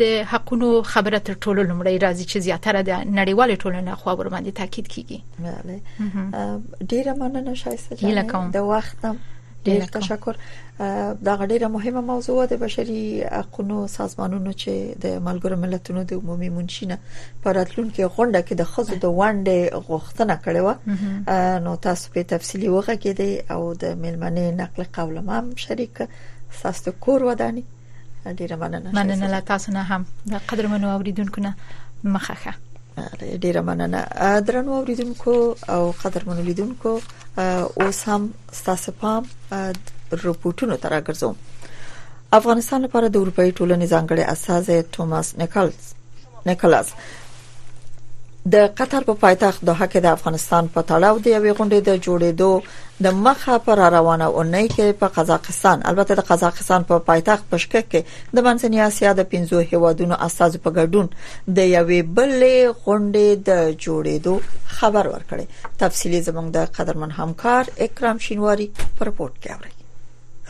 د 0.00 0.02
حقونو 0.32 0.68
خبره 0.92 1.18
تر 1.18 1.34
ټولو 1.44 1.62
لمړی 1.70 1.96
راځي 2.04 2.24
چې 2.30 2.38
زیاتره 2.46 2.80
د 2.90 2.92
نړیوال 3.18 3.50
ټولنې 3.62 3.94
خوا 4.00 4.12
ور 4.18 4.28
باندې 4.28 4.52
تاکید 4.60 4.86
کیږي 4.92 5.18
بله 5.38 5.80
ډیره 6.92 7.12
مننه 7.24 7.54
شایسته 7.54 7.96
جان 8.22 8.50
د 8.54 8.70
وخت 8.70 9.00
ډیر 9.66 9.84
تشکر 9.96 10.36
دا 11.28 11.34
ډیره 11.46 11.68
مهمه 11.74 12.00
موضوع 12.08 12.38
ده 12.52 12.56
بشري 12.64 13.00
حقوقو 13.32 13.82
سازمانونو 13.96 14.52
چې 14.56 14.70
د 15.04 15.20
ملګرو 15.28 15.56
ملتونو 15.64 16.02
د 16.12 16.20
عمومي 16.20 16.48
منشینه 16.56 16.98
په 17.42 17.52
راتلونکو 17.58 18.08
غونډه 18.08 18.40
کې 18.46 18.54
د 18.62 18.72
خزو 18.72 18.94
د 18.94 19.04
وانډې 19.18 19.84
غوښتنه 19.88 20.34
کړې 20.44 20.60
و 20.68 20.74
نو 21.68 21.74
تاسو 21.88 22.10
په 22.18 22.22
تفصيلي 22.34 22.68
وغه 22.76 22.94
کې 22.96 23.08
دي 23.08 23.42
او 23.56 23.70
د 23.86 24.02
ملمنې 24.06 24.60
نقل 24.60 24.82
قول 24.82 25.18
هم 25.18 25.54
شریک 25.66 26.02
تاسو 26.62 26.90
کور 27.00 27.22
ودانی 27.22 27.62
ډیره 28.38 28.56
مننه 28.62 28.90
مننه 28.94 29.26
له 29.32 29.40
تاسو 29.50 29.72
نه 29.76 29.82
هم 29.90 30.02
د 30.32 30.40
قدر 30.48 30.66
منو 30.66 30.88
اوریدونکو 30.94 31.40
نه 31.46 31.52
مخخه 32.04 32.54
ډیره 33.42 33.60
مننه 33.68 34.00
درنو 34.46 34.72
اوریدونکو 34.78 35.56
او 35.68 35.82
قدر 36.02 36.22
منو 36.28 36.42
لیدونکو 36.48 37.00
اوس 37.80 37.98
هم 38.08 38.22
تاسو 38.66 38.92
پام 39.00 39.22
رپورټونو 40.24 40.74
تر 40.82 40.90
راګرځوم 40.96 41.34
افغانستان 42.40 42.78
لپاره 42.84 43.06
د 43.08 43.16
اروپאי 43.16 43.50
ټولنې 43.58 43.86
ځانګړي 43.92 44.24
اساسه 44.34 44.84
ټوماس 44.94 45.26
نیکلز 45.38 45.76
نیکلاس 46.46 46.88
د 48.52 48.56
قطر 48.78 49.02
په 49.06 49.14
پایتخت 49.20 49.64
دوحه 49.66 49.86
کې 49.86 50.00
د 50.02 50.06
افغانستان 50.16 50.68
په 50.74 50.82
تړاو 50.90 51.18
د 51.22 51.26
یوې 51.36 51.52
غونډې 51.58 51.80
د 51.88 51.98
جوړېدو 52.06 52.52
د 53.06 53.14
مخه 53.24 53.58
پر 53.66 53.78
روانه 53.96 54.26
اونۍ 54.36 54.68
کې 54.74 54.92
په 55.00 55.08
قزاقستان 55.16 55.82
البته 55.92 56.14
د 56.20 56.26
قزاقستان 56.30 56.84
په 56.92 56.98
پایتخت 57.08 57.50
پشکک 57.50 57.88
کې 57.92 58.00
د 58.34 58.38
منځنۍ 58.46 58.80
اسیا 58.86 59.12
د 59.20 59.26
15 59.34 59.62
هیوادونو 59.72 60.14
استازو 60.28 60.58
په 60.66 60.74
ګډون 60.78 61.08
د 61.56 61.66
یوې 61.76 62.02
بلې 62.16 62.56
غونډې 62.84 63.42
د 63.48 63.72
جوړېدو 63.84 64.34
خبر 64.78 65.04
ورکړي 65.14 65.48
تفصيلي 65.84 66.22
زموږ 66.28 66.46
د 66.58 66.68
قدرمن 66.78 67.10
همکار 67.20 67.74
اکرام 67.88 68.18
شینواری 68.18 68.70
پر 68.98 69.06
رپورت 69.12 69.34
کې 69.42 69.50
اوري 69.56 69.77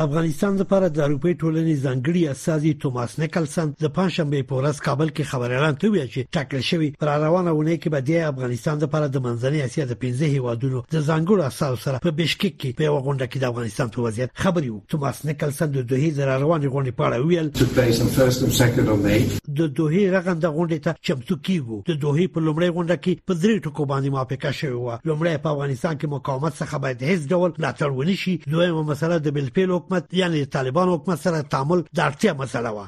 افغانستان 0.00 0.56
لپاره 0.58 0.88
د 0.96 1.00
اروپای 1.04 1.34
ټولنې 1.38 1.72
ځانګړي 1.84 2.20
استازي 2.32 2.72
توماس 2.82 3.14
نیکلسن 3.20 3.70
د 3.84 3.88
پنځشنبه 3.94 4.42
په 4.50 4.58
ورځ 4.58 4.76
کابل 4.88 5.08
کې 5.14 5.30
خبريالان 5.30 5.78
ته 5.84 5.88
ویل 5.94 6.10
چې 6.12 6.28
ټاکل 6.36 6.60
شوی 6.68 6.90
پر 7.00 7.08
روانه 7.24 7.54
ونه 7.60 7.74
کې 7.76 7.88
به 7.94 8.04
د 8.10 8.28
افغانستان 8.28 8.78
لپاره 8.84 9.08
د 9.08 9.18
منځنۍ 9.24 9.62
اسیا 9.64 9.86
د 9.92 9.98
15 10.04 10.30
هیوادونو 10.34 10.82
د 10.96 11.02
ځانګړو 11.08 11.48
استازو 11.48 11.80
سره 11.86 12.02
په 12.04 12.12
بشکک 12.20 12.54
کې 12.60 12.74
په 12.82 12.84
یو 12.88 12.98
غونډه 13.08 13.26
کې 13.30 13.38
د 13.46 13.50
افغانستان 13.54 13.90
په 13.96 14.04
وضعیت 14.06 14.36
خبري 14.44 14.70
وکړ 14.74 14.94
توماس 14.94 15.24
نیکلسن 15.30 15.74
د 15.78 15.88
دوه 15.94 16.12
زر 16.20 16.30
روانې 16.44 16.74
غونډې 16.74 16.92
په 16.98 17.02
اړه 17.08 19.02
ویل 19.02 19.36
د 19.62 19.74
دوه 19.80 20.06
رغند 20.14 20.48
غونډې 20.56 20.78
ته 20.86 20.94
چمتو 21.10 21.38
کیږو 21.50 21.80
د 21.90 22.00
دوه 22.06 22.30
په 22.36 22.44
لومړۍ 22.46 22.70
غونډه 22.76 22.96
کې 23.02 23.12
په 23.28 23.34
درې 23.42 23.56
ټکو 23.66 23.90
باندې 23.90 24.14
موافقه 24.16 24.52
شوې 24.60 24.78
و 24.84 24.96
لومړی 25.10 25.44
په 25.48 25.52
افغانستان 25.58 25.94
کې 26.00 26.16
مقاومت 26.16 26.60
څخه 26.62 26.82
باید 26.86 27.06
هیڅ 27.10 27.22
ډول 27.34 27.50
ملاتړ 27.58 27.90
ونشي 28.00 28.38
دویمه 28.56 28.82
مسله 28.94 29.22
د 29.28 29.38
بلپلو 29.40 29.82
حکومت 29.88 30.14
یعنی 30.14 30.44
طالبان 30.46 30.88
حکومت 30.88 31.18
سره 31.18 31.42
تعامل 31.42 31.82
د 31.82 32.00
اړتیا 32.00 32.32
مسله 32.40 32.70
و 32.70 32.84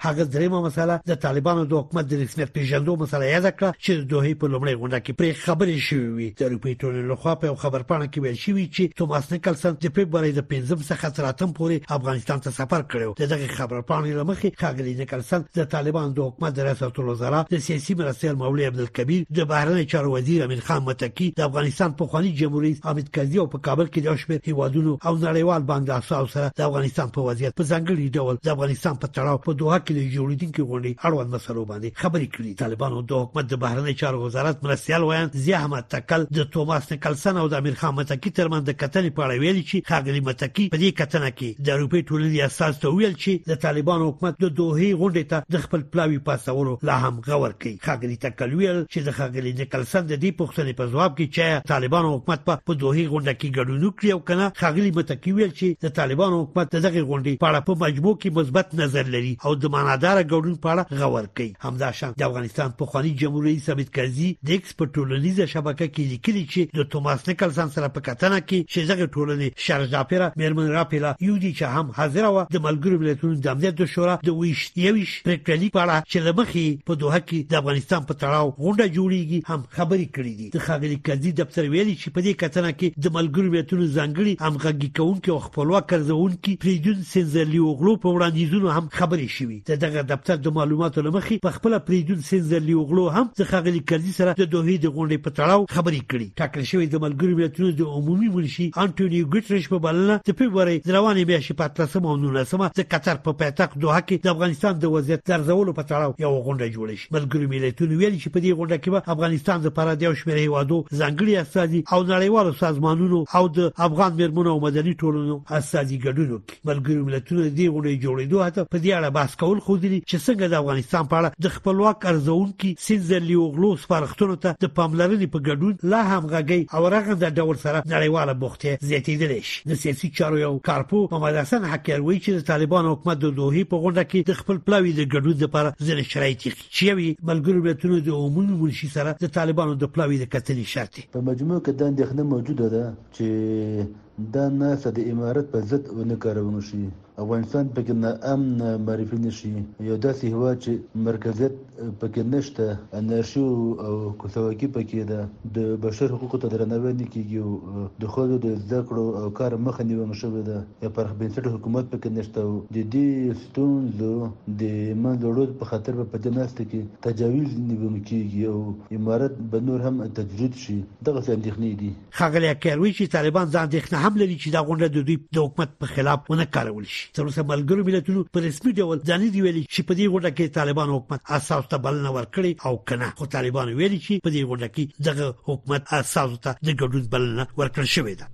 هغه 0.00 0.24
دریمه 0.24 0.60
مسله 0.62 1.00
د 1.06 1.14
طالبانو 1.22 1.64
د 1.64 1.72
حکومت 1.74 2.04
د 2.08 2.12
رسمیت 2.22 2.52
پیژندو 2.52 2.96
مسله 2.96 3.24
یاد 3.30 3.46
کړه 3.58 3.70
چې 3.84 3.90
دوه 4.12 4.34
په 4.34 4.46
لومړی 4.54 4.74
غونډه 4.80 5.00
کې 5.06 5.12
پرې 5.18 5.30
خبرې 5.46 5.78
شوې 5.88 6.10
وي 6.16 6.28
د 6.38 6.42
اروپای 6.48 6.76
ټولنې 6.82 7.04
لخوا 7.12 7.34
په 7.44 7.54
خبر 7.62 7.82
پاڼه 7.90 8.06
کې 8.12 8.18
ویل 8.18 8.38
شوې 8.44 8.66
چې 8.74 8.82
توماس 9.00 9.32
نیکلسن 9.32 9.72
د 9.84 9.94
فبراير 9.98 10.34
د 10.38 10.46
15 10.52 10.86
څخه 10.90 11.10
تر 11.18 11.28
اتم 11.30 11.50
پورې 11.60 11.92
افغانستان 11.98 12.40
ته 12.46 12.50
سفر 12.60 12.86
کړو 12.94 13.28
دغه 13.32 13.50
خبر 13.60 13.80
پاڼې 13.90 14.18
لمخې 14.20 14.48
خاګلی 14.62 14.96
نیکلسن 15.02 15.44
د 15.58 15.68
طالبان 15.76 16.12
د 16.14 16.26
حکومت 16.30 16.54
د 16.58 16.68
ریاست 16.68 17.02
الوزرا 17.04 17.44
د 17.56 17.64
سیاسي 17.66 17.94
مرستیال 18.02 18.38
مولوی 18.44 18.70
عبدالکبیر 18.72 19.26
د 19.40 19.50
بهرنی 19.54 19.84
چارو 19.94 20.12
وزیر 20.14 20.44
امین 20.48 20.64
خان 20.70 20.82
متکی 20.90 21.30
د 21.36 21.44
افغانستان 21.50 21.98
په 22.02 22.06
خوانی 22.06 22.32
جمهوریت 22.42 22.86
حامد 22.86 23.12
کرزی 23.18 23.38
او 23.44 23.50
په 23.56 23.66
کابل 23.70 23.92
کې 23.92 24.06
د 24.08 24.24
شمیر 24.24 24.40
هیوادونو 24.52 24.96
او 24.96 25.18
نړیوال 25.18 25.70
باندې 25.70 26.08
تاسو 26.12 26.32
سره 26.32 26.48
د 26.56 26.62
افغانستان 26.68 27.10
په 27.16 27.24
وضعیت 27.26 27.54
په 27.58 27.64
ځنګړي 27.72 28.06
ډول 28.16 28.38
د 28.46 28.54
افغانستان 28.54 28.94
په 29.02 29.08
تړاو 29.18 29.38
په 29.44 29.52
دوه 29.60 29.76
کې 29.84 30.08
جوړیدونکو 30.16 30.66
غونډې 30.70 30.96
اړوند 31.08 31.30
مسلو 31.36 31.64
باندې 31.70 31.94
خبرې 32.02 32.26
کړې 32.34 32.58
طالبانو 32.62 33.00
د 33.12 33.22
حکومت 33.22 33.46
د 33.52 33.60
بهرنی 33.64 33.94
چارو 34.00 34.20
وزارت 34.24 34.62
مرسیال 34.66 35.06
ویان 35.08 35.30
زی 35.44 35.54
احمد 35.58 35.88
تکل 35.94 36.26
د 36.38 36.48
توماس 36.56 36.88
نکلسن 36.92 37.38
او 37.42 37.44
د 37.54 37.58
امیر 37.64 37.78
خان 37.82 37.94
متکی 38.00 38.32
ترمن 38.40 38.66
د 38.68 38.76
کتنې 38.82 39.16
په 39.18 39.24
اړه 39.28 39.44
ویل 39.44 39.60
چې 39.62 39.86
خاګلی 39.90 40.24
متکی 40.30 40.66
په 40.74 40.82
دې 40.82 40.98
کتنه 41.02 41.30
کې 41.38 41.66
د 41.66 41.76
اروپای 41.76 42.04
ټولنې 42.08 42.44
اساس 42.50 42.82
ته 42.84 42.92
ویل 42.98 43.16
چې 43.24 43.52
د 43.52 43.62
طالبانو 43.66 44.10
حکومت 44.10 44.38
د 44.46 44.54
دوه 44.60 44.90
غونډې 45.00 45.24
ته 45.32 45.56
د 45.56 45.64
خپل 45.66 45.86
پلاوی 45.96 46.20
پاسولو 46.30 46.76
لا 46.92 46.98
هم 47.06 47.14
غور 47.30 47.56
کوي 47.64 47.76
خاګلی 47.86 48.20
تکل 48.26 48.54
ویل 48.62 48.82
چې 48.92 49.08
د 49.08 49.16
خاګلی 49.18 49.54
نکلسن 49.62 50.04
د 50.08 50.14
دې 50.14 50.40
پوښتنې 50.40 50.72
په 50.82 50.92
ځواب 50.94 51.16
کې 51.16 51.26
چې 51.36 51.74
طالبانو 51.74 52.14
حکومت 52.16 52.46
په 52.52 52.78
دوه 52.84 52.98
غونډه 53.12 53.34
کې 53.40 53.56
ګډون 53.58 53.82
وکړي 53.86 54.10
او 54.16 54.22
کنه 54.30 54.52
خاګلی 54.62 54.92
متکی 55.00 55.32
ویل 55.40 55.52
چې 55.58 55.80
د 55.86 55.94
طالبان 56.02 56.32
حکومت 56.34 56.68
د 56.74 56.80
دغه 56.84 57.00
غونډې 57.08 57.38
په 57.42 57.46
اړه 57.48 57.60
په 57.66 57.80
مجموع 57.82 58.12
کې 58.22 58.30
مثبت 58.38 58.72
نظر 58.80 59.10
لري 59.14 59.32
او 59.48 59.50
د 59.64 59.72
معنادار 59.74 60.16
غوډون 60.30 60.54
په 60.62 60.70
اړه 60.72 61.10
غور 61.14 61.26
کوي 61.36 61.50
همداشان 61.66 62.16
د 62.22 62.24
افغانستان 62.28 62.72
په 62.80 62.88
خواني 62.92 63.12
جمهور 63.20 63.44
رئیس 63.48 63.66
سمیت 63.70 63.92
کرزي 63.98 64.30
د 64.50 64.54
ایکس 64.56 64.74
په 64.82 64.88
ټولنیزه 64.96 65.46
شبکه 65.52 65.86
کې 65.90 66.10
لیکلي 66.14 66.42
چې 66.52 66.78
د 66.80 66.88
توماس 66.94 67.26
نیکلسن 67.28 67.70
سره 67.76 67.90
په 67.98 68.04
کتنه 68.08 68.40
کې 68.46 68.76
شیزه 68.76 68.96
ټولنې 69.16 69.62
شارجاپیرا 69.66 70.28
مېرمن 70.42 70.72
راپیلا 70.78 71.12
یو 71.28 71.36
دي 71.44 71.52
چې 71.52 71.76
هم 71.78 71.94
حاضر 72.00 72.26
و 72.30 72.34
د 72.56 72.64
ملګرو 72.66 73.04
ملتونو 73.04 73.38
د 73.46 73.52
امنیت 73.54 73.78
د 73.82 73.92
شورا 73.94 74.18
د 74.30 74.36
ویشتیويش 74.40 75.14
پریکړې 75.28 75.78
په 75.78 75.84
اړه 75.84 76.10
چې 76.10 76.28
لمخي 76.30 76.66
په 76.90 77.00
دوه 77.04 77.22
کې 77.28 77.54
د 77.54 77.60
افغانستان 77.62 78.10
په 78.10 78.18
تړاو 78.24 78.52
غونډه 78.64 78.96
جوړیږي 78.98 79.40
هم 79.50 79.78
خبري 79.78 80.10
کړې 80.10 80.34
دي 80.42 80.50
د 80.58 80.66
خاګلی 80.66 81.00
کزي 81.10 81.34
دفتر 81.44 81.64
ویلي 81.76 81.96
چې 82.02 82.16
په 82.18 82.26
دې 82.28 82.42
کتنه 82.44 82.74
کې 82.80 83.00
د 83.06 83.16
ملګرو 83.20 83.56
ملتونو 83.56 83.88
ځانګړي 83.98 84.32
همغږي 84.46 84.90
کوونکي 85.00 85.36
او 85.36 85.40
خپلواک 85.48 85.88
پارګرځونکي 85.92 86.52
پریدون 86.62 87.00
سنځلیوغلو 87.08 87.94
په 88.02 88.08
وړاندیزونو 88.16 88.68
هم 88.74 88.86
خبري 88.98 89.26
شوې 89.36 89.56
د 89.70 89.80
دغه 89.84 90.04
دفتر 90.12 90.36
د 90.44 90.52
معلوماتو 90.58 91.02
لمخې 91.06 91.40
په 91.46 91.56
خپل 91.56 91.74
پریدون 91.88 92.22
سنځلیوغلو 92.28 93.02
هم 93.16 93.24
څخه 93.40 93.58
غلي 93.66 93.82
کړي 93.90 94.14
سره 94.18 94.34
د 94.38 94.48
دوه 94.54 94.76
د 94.84 94.94
غونډې 94.94 95.18
په 95.26 95.34
تړاو 95.38 95.66
خبري 95.78 96.00
کړي 96.12 96.28
ټاکل 96.42 96.64
شوې 96.70 96.88
د 96.94 97.02
ملګرو 97.04 97.38
ملتونو 97.40 97.74
د 97.80 97.90
عمومي 97.98 98.30
منشي 98.36 98.68
انټونیو 98.84 99.28
ګوتریش 99.34 99.68
په 99.74 99.82
بلنه 99.88 100.16
د 100.30 100.38
فبرवरी 100.40 100.76
روانې 100.96 101.28
میاشتې 101.30 101.60
په 101.60 101.74
13 101.80 102.08
او 102.14 102.16
19 102.24 102.76
د 102.80 102.88
قطر 102.96 103.20
په 103.26 103.36
پټاک 103.42 103.76
دوه 103.84 104.00
کې 104.06 104.28
د 104.28 104.34
افغانستان 104.34 104.80
د 104.86 104.94
وضعیت 104.96 105.24
ترځولو 105.32 105.76
په 105.80 105.88
تړاو 105.92 106.16
یو 106.26 106.32
غونډه 106.48 106.76
جوړه 106.78 107.02
شي 107.02 107.12
ملګرو 107.18 107.52
ملتونو 107.54 107.98
ویل 108.04 108.18
چې 108.22 108.36
په 108.36 108.44
دې 108.46 108.58
غونډه 108.58 108.78
کې 108.84 108.90
به 108.96 109.14
افغانستان 109.16 109.66
د 109.68 109.76
پاره 109.80 109.94
د 110.00 110.08
یو 110.08 110.16
شمېر 110.22 110.42
هیوادو 110.48 110.80
ځانګړي 110.88 111.34
استادي 111.44 111.84
او 111.92 112.02
نړیوالو 112.12 112.58
سازمانونو 112.64 113.22
او 113.40 113.44
د 113.60 113.70
افغان 113.90 114.18
مرمنو 114.22 114.56
او 114.56 114.64
مدني 114.66 114.96
ټولنو 115.04 115.38
اقتصادي 115.72 115.96
ګډونو 116.06 116.36
کې 116.38 116.56
ملګرو 116.68 117.04
ملتونو 117.08 117.40
د 117.42 117.60
غوړې 117.74 117.92
جوړېدو 118.04 118.38
هڅه 118.46 118.62
په 118.72 118.78
دې 118.84 118.90
اړه 118.98 119.10
بحث 119.16 119.32
کول 119.42 119.58
خو 119.66 119.76
دي 119.84 119.90
چې 120.10 120.16
څنګه 120.26 120.44
د 120.48 120.54
افغانستان 120.62 121.04
په 121.10 121.14
اړه 121.20 121.28
د 121.44 121.46
خپلواک 121.54 121.98
ارزونکو 122.10 122.72
سینزلی 122.86 123.36
وغلو 123.42 123.70
سپارښتنو 123.84 124.36
ته 124.44 124.50
د 124.64 124.72
پاملرنې 124.80 125.28
په 125.34 125.38
ګډون 125.48 125.78
لا 125.92 126.00
همغږي 126.10 126.60
او 126.76 126.82
رغه 126.96 127.14
د 127.22 127.24
ډول 127.38 127.56
سره 127.64 127.80
نړیواله 127.94 128.32
بوخته 128.42 128.74
زیاتېدل 128.90 129.32
شي 129.50 129.64
د 129.70 129.80
سیاسي 129.84 130.12
چارو 130.18 130.42
یو 130.44 130.52
کارپو 130.70 131.00
محمد 131.12 131.40
حسن 131.42 131.66
حکیروي 131.72 132.18
چې 132.24 132.30
د 132.40 132.46
طالبان 132.52 132.90
حکومت 132.92 133.24
د 133.24 133.34
دوه 133.40 133.64
په 133.72 133.80
غونډه 133.84 134.04
کې 134.10 134.30
د 134.30 134.40
خپل 134.42 134.60
پلاوی 134.66 134.92
د 135.00 135.10
ګډون 135.14 135.36
لپاره 135.46 135.74
ځینې 135.86 136.04
شرایط 136.12 136.38
چې 136.44 136.82
یوي 136.90 137.08
ملګرو 137.30 137.66
ملتونو 137.68 138.02
د 138.10 138.20
عمومي 138.20 138.60
منشي 138.62 138.92
سره 139.00 139.16
د 139.26 139.34
طالبانو 139.40 139.80
د 139.84 139.94
پلاوی 139.96 140.22
د 140.24 140.32
کتلې 140.36 140.66
شرط 140.74 141.02
په 141.18 141.28
مجموع 141.32 141.58
کې 141.58 141.72
د 141.80 141.82
اندېښنه 141.92 142.22
موجوده 142.32 142.72
ده 142.76 142.86
چې 143.18 144.00
دا 144.34 144.44
ناسته 144.60 144.88
د 144.96 144.98
امارت 145.12 145.46
په 145.52 145.58
ضد 145.70 145.84
ونه 145.96 146.16
کارول 146.22 146.56
شي. 146.68 146.82
افغانستان 147.24 147.68
پکې 147.76 147.94
نه 148.04 148.10
امن 148.34 148.62
معرفي 148.86 149.18
نشي 149.24 149.50
یو 149.54 149.96
داسې 150.06 150.36
هوا 150.36 150.52
چې 150.64 151.02
مرکزیت 151.06 151.58
پکې 152.02 152.24
نشته 152.32 152.66
انرژي 153.00 153.42
او 153.44 153.92
کوڅوکی 154.22 154.68
پکې 154.76 155.04
ده 155.10 155.52
د 155.58 155.70
بشر 155.84 156.14
حقوقو 156.16 156.40
ته 156.44 156.52
درناوی 156.54 156.92
نه 157.00 157.08
کیږي 157.14 157.96
د 158.04 158.12
خلکو 158.16 158.38
د 158.46 158.56
زده 158.62 158.80
کړو 158.90 159.22
او 159.22 159.30
کار 159.40 159.56
مخه 159.68 159.86
نیول 159.90 160.12
شوې 160.22 160.44
ده 160.50 160.58
یا 160.88 160.92
پر 160.98 161.12
بنسټ 161.22 161.56
حکومت 161.58 161.90
پکې 161.94 162.18
نشته 162.18 162.46
او 162.48 162.56
د 162.78 162.90
دې 162.96 163.40
ستونزو 163.44 164.12
د 164.46 164.76
منځ 165.04 165.24
وړلو 165.24 165.60
په 165.64 165.70
خاطر 165.72 166.00
په 166.02 166.22
دې 166.26 166.38
ناست 166.40 166.62
کې 166.64 167.04
تجاویز 167.08 167.58
نیول 167.72 167.98
کیږي 167.98 168.54
او 168.54 169.00
امارت 169.00 169.40
به 169.54 169.68
نور 169.70 169.86
هم 169.88 170.02
تجرید 170.20 170.60
شي 170.64 170.78
دغه 170.82 171.24
اندېښنې 171.24 171.80
دي 171.84 171.92
خغلی 172.22 172.54
کاروي 172.66 172.94
چې 172.98 173.16
طالبان 173.18 173.52
ځان 173.56 173.68
اندېښنه 173.68 174.06
هم 174.06 174.22
لري 174.24 174.38
چې 174.44 174.56
دا 174.58 174.66
غونډه 174.70 174.96
د 174.98 175.08
دوی 175.10 175.18
د 175.40 175.48
حکومت 175.48 175.78
په 175.84 175.96
خلاف 175.96 176.30
ونه 176.32 176.44
کارول 176.58 176.84
شي 176.96 177.11
ترڅو 177.16 177.42
ملګرو 177.52 177.82
ملتونو 177.90 178.20
په 178.34 178.38
رسمي 178.46 178.70
ډول 178.78 178.98
ځانې 179.08 179.28
دی 179.34 179.40
ویلي 179.46 179.62
چې 179.72 179.80
په 179.88 179.92
دې 179.98 180.06
غونډه 180.12 180.30
کې 180.36 180.54
طالبان 180.60 180.88
حکومت 180.96 181.20
اساس 181.36 181.62
ته 181.72 181.76
بلنه 181.86 182.10
ورکړي 182.16 182.52
او 182.66 182.74
کنه 182.90 183.06
خو 183.18 183.24
طالبان 183.34 183.68
ویلي 183.80 183.98
چې 184.04 184.12
په 184.26 184.30
دې 184.34 184.42
غونډه 184.48 184.68
کې 184.74 184.84
دغه 185.06 185.26
حکومت 185.48 185.82
اساس 185.98 186.30
ته 186.46 186.52
د 186.60 186.68
ګډون 186.80 187.04
بلنه 187.16 187.44
ورکړل 187.58 187.88
شوې 187.94 188.14
ده 188.20 188.26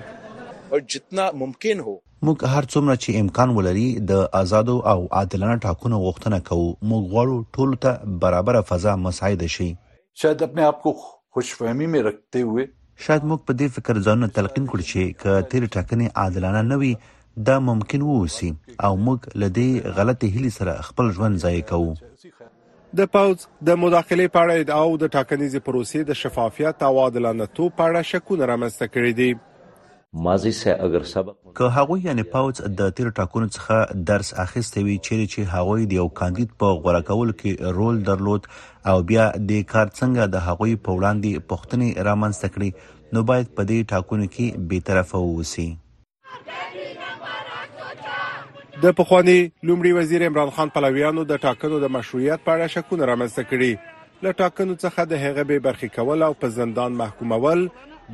او 0.71 0.79
جتنا 0.93 1.25
ممکن 1.41 1.83
هو 1.87 1.93
موږ 2.27 2.37
هر 2.53 2.63
څومره 2.73 2.95
چې 3.03 3.21
امکان 3.25 3.53
ولري 3.57 3.85
د 4.11 4.23
آزادو 4.41 4.77
او 4.93 4.95
عادلانه 5.19 5.57
ټاکنو 5.65 5.99
غوښتنه 6.05 6.39
کوو 6.49 6.63
موږ 6.93 7.03
غواړو 7.13 7.37
ټول 7.59 7.75
ته 7.85 8.15
برابر 8.25 8.59
فضا 8.71 8.95
مساعد 9.05 9.45
شي 9.57 9.69
شاید 10.23 10.43
خپل 10.47 10.63
اپ 10.71 10.81
کو 10.87 10.95
خوشفهمي 11.01 11.91
مې 11.93 12.09
رکھتے 12.09 12.41
ہوئے 12.49 12.65
شاید 13.05 13.29
موږ 13.29 13.47
په 13.51 13.59
دې 13.61 13.77
فکر 13.77 14.01
ځان 14.07 14.29
تلقین 14.39 14.67
کړ 14.73 14.89
چې 14.89 15.21
ک 15.25 15.51
تیر 15.53 15.69
ټاکنې 15.69 16.23
عادلانه 16.23 16.65
نه 16.71 16.81
وي 16.85 16.93
دا 17.47 17.59
ممکن 17.69 18.03
ووسی 18.09 18.51
او 18.89 18.93
موږ 19.05 19.41
لدی 19.45 19.69
غلطه 20.01 20.33
هلی 20.39 20.51
سره 20.59 20.81
خپل 20.91 21.13
ژوند 21.19 21.43
ضایع 21.47 21.63
کوو 21.75 21.93
د 22.97 23.05
پوز 23.13 23.41
د 23.67 23.75
مداخله 23.83 24.25
په 24.35 24.41
اړه 24.41 24.75
او 24.81 24.97
د 24.99 25.07
ټاکنیز 25.15 25.55
پروسې 25.65 26.03
د 26.09 26.15
شفافیت 26.19 26.83
او 26.89 26.99
عادلانتو 27.05 27.65
په 27.79 27.87
اړه 27.87 28.03
شکونه 28.11 28.49
رامنځته 28.51 28.87
کړي 28.93 29.11
دي 29.17 29.25
ماضی 30.27 30.51
سه 30.59 30.75
اگر 30.87 31.07
سبق 31.13 31.41
که 31.59 31.69
هغه 31.77 31.97
یعنی 32.07 32.25
پاوڅ 32.35 32.61
د 32.81 32.93
تیر 32.99 33.09
ټاکونو 33.19 33.49
څخه 33.55 34.03
درس 34.11 34.29
اخیسته 34.45 34.85
وی 34.85 34.97
چیرې 35.07 35.27
چې 35.33 35.57
هغه 35.57 35.89
د 35.93 35.97
یو 35.99 36.07
کاندید 36.21 36.55
په 36.63 36.71
غوړه 36.81 37.05
کول 37.09 37.35
کې 37.39 37.77
رول 37.79 37.99
درلود 38.11 38.49
او 38.93 38.97
بیا 39.13 39.27
د 39.53 39.63
کار 39.75 39.87
څنګه 39.93 40.35
د 40.37 40.45
هغه 40.49 40.81
په 40.89 40.99
وړاندې 40.99 41.49
پښتني 41.51 41.91
رامنځته 42.09 42.53
کړي 42.57 43.15
نو 43.17 43.25
باید 43.33 43.55
په 43.57 43.69
دې 43.71 43.89
ټاکونو 43.95 44.31
کې 44.35 44.69
به 44.69 44.87
طرفه 44.91 45.23
ووسی 45.25 45.67
د 48.83 48.91
پخوانی 48.95 49.35
لومړي 49.67 49.91
وزیر 49.97 50.23
عمران 50.27 50.49
خان 50.55 50.69
پلویانو 50.77 51.21
د 51.27 51.37
ټاکنو 51.43 51.77
د 51.83 51.91
مشروعیت 51.95 52.41
په 52.47 52.51
اړه 52.55 52.67
شکونه 52.73 53.05
رامنځته 53.09 53.43
کړي 53.49 53.69
له 54.27 54.31
ټاکنو 54.41 54.75
څخه 54.83 55.01
د 55.11 55.21
هغه 55.23 55.43
به 55.51 55.59
برخي 55.67 55.89
کول 55.99 56.19
او 56.27 56.29
په 56.41 56.47
زندان 56.57 56.97
محکومول 57.03 57.63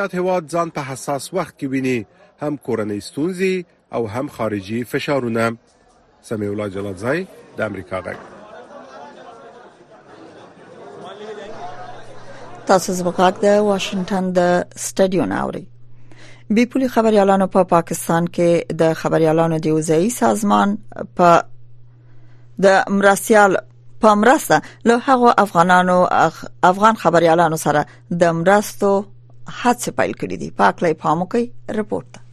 یاد 0.00 0.14
هواد 0.22 0.54
ځان 0.56 0.72
په 0.78 0.92
حساس 0.92 1.28
وخت 1.38 1.58
کې 1.58 1.74
ویني 1.76 1.98
هم 2.42 2.56
کورنۍ 2.66 2.98
ستونزې 3.00 3.64
او 3.92 4.06
هم 4.08 4.28
خارجي 4.28 4.84
فشارونه 4.84 5.56
سمي 6.22 6.46
الله 6.46 6.68
جلالزای 6.68 7.26
د 7.56 7.60
امریکا 7.60 8.00
غږ 8.00 8.16
تاسو 12.66 12.92
زموږ 12.98 13.20
د 13.44 13.58
واشنگټن 13.58 14.30
د 14.38 14.62
سټډیو 14.86 15.24
ناوړي 15.32 15.64
بي 16.54 16.66
پولي 16.72 16.88
خبريالانو 16.96 17.46
په 17.46 17.52
پا 17.52 17.64
پاکستان 17.74 18.28
کې 18.28 18.76
د 18.80 18.92
خبريالانو 19.02 19.58
د 19.58 19.66
یوځای 19.72 20.10
سازمان 20.16 20.76
په 21.14 21.42
د 22.62 22.82
مرسیال 22.98 23.56
په 24.00 24.14
مرسته 24.14 24.62
له 24.84 24.98
هغه 25.06 25.34
افغانانو 25.44 25.96
اخ... 26.10 26.44
افغان 26.72 26.94
خبريالانو 27.04 27.56
سره 27.56 27.86
د 28.22 28.32
مرستو 28.32 28.92
حادثه 29.62 29.92
پیل 29.92 30.12
کړې 30.12 30.38
دي 30.44 30.50
پاکلې 30.60 31.02
پاموکي 31.04 31.44
رپورت 31.78 32.25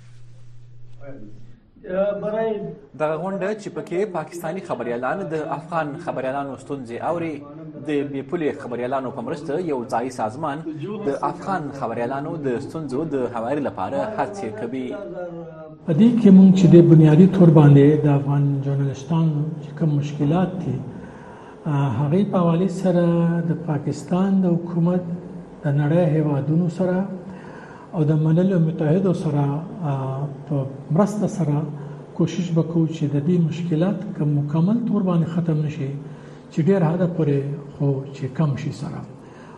دغه 3.02 3.16
غونډه 3.24 3.48
چې 3.62 3.68
پکې 3.78 4.00
پاکستانی 4.18 4.62
خبريالان 4.70 5.20
د 5.34 5.34
افغان 5.58 5.88
خبريالانو 6.06 6.52
ستونزې 6.64 6.96
اوري 7.10 7.36
د 7.88 7.90
بې 8.12 8.22
پولې 8.30 8.50
خبريالانو 8.64 9.10
په 9.16 9.22
مرسته 9.28 9.54
یو 9.72 9.80
ځای 9.94 10.08
سازمان 10.20 10.58
د 11.08 11.10
افغان 11.32 11.64
خبريالانو 11.80 12.32
د 12.46 12.48
ستونزو 12.66 13.00
د 13.14 13.18
هواري 13.36 13.62
لپاره 13.68 14.00
هڅې 14.20 14.48
کوي 14.60 14.88
په 15.86 15.92
دې 16.00 16.10
کې 16.20 16.30
موږ 16.38 16.50
چې 16.60 16.66
د 16.74 16.76
بنیادی 16.92 17.28
تور 17.36 17.50
باندې 17.60 17.86
د 18.06 18.08
افغان 18.20 18.44
ژورنالستانو 18.66 19.40
چې 19.64 19.70
کوم 19.80 19.90
مشکلات 20.02 20.50
دي 20.62 20.76
هغه 22.00 22.20
په 22.38 22.40
والی 22.48 22.70
سره 22.82 23.04
د 23.50 23.52
پاکستان 23.72 24.30
د 24.44 24.56
حکومت 24.56 25.04
د 25.64 25.66
نړۍ 25.80 26.02
هیوادونو 26.16 26.68
سره 26.78 26.98
او 27.96 28.04
د 28.10 28.14
ملل 28.26 28.52
متحدو 28.68 29.14
سره 29.24 29.46
په 30.48 30.56
مرسته 30.96 31.28
سره 31.38 31.60
کوشش 32.20 32.48
وکړو 32.58 32.86
چې 32.96 33.04
د 33.14 33.16
دې 33.28 33.38
مشکلات 33.50 34.00
کم 34.16 34.30
مکمل 34.38 34.78
تور 34.88 35.02
باندې 35.10 35.28
ختم 35.34 35.58
نشي 35.66 35.90
چې 36.52 36.60
ډیر 36.70 36.82
حد 36.90 37.02
پورې 37.16 37.40
خو 37.76 37.90
چې 38.16 38.24
کم 38.40 38.52
شي 38.64 38.72
سره 38.82 39.02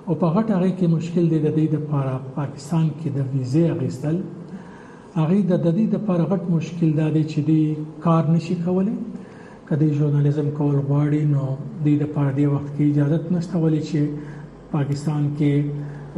او 0.08 0.14
په 0.22 0.28
غټ 0.36 0.48
هغه 0.56 0.70
کې 0.78 0.86
مشکل 0.98 1.26
دی 1.34 1.40
د 1.48 1.58
دې 1.58 1.66
لپاره 1.76 2.14
پاکستان 2.40 2.86
کې 3.00 3.10
د 3.18 3.20
ویزه 3.34 3.64
اخیستل 3.78 4.18
هغه 5.20 5.36
د 5.64 5.68
دې 5.78 5.86
لپاره 6.00 6.24
غټ 6.36 6.44
مشکل 6.58 6.92
دی 7.16 7.24
چې 7.32 7.40
دی 7.50 7.62
کار 8.08 8.24
نشي 8.36 8.56
کولی 8.70 8.96
کدی 9.68 9.88
ژورنالیزم 10.00 10.48
کول 10.62 10.78
غواړي 10.88 11.24
نو 11.34 11.46
د 11.50 11.90
دې 11.90 12.06
لپاره 12.06 12.30
د 12.40 12.54
وخت 12.56 12.70
کې 12.76 12.84
اجازه 12.92 13.20
نشته 13.38 13.56
ولی 13.68 13.82
چې 13.90 14.00
پاکستان 14.80 15.24
کې 15.38 15.54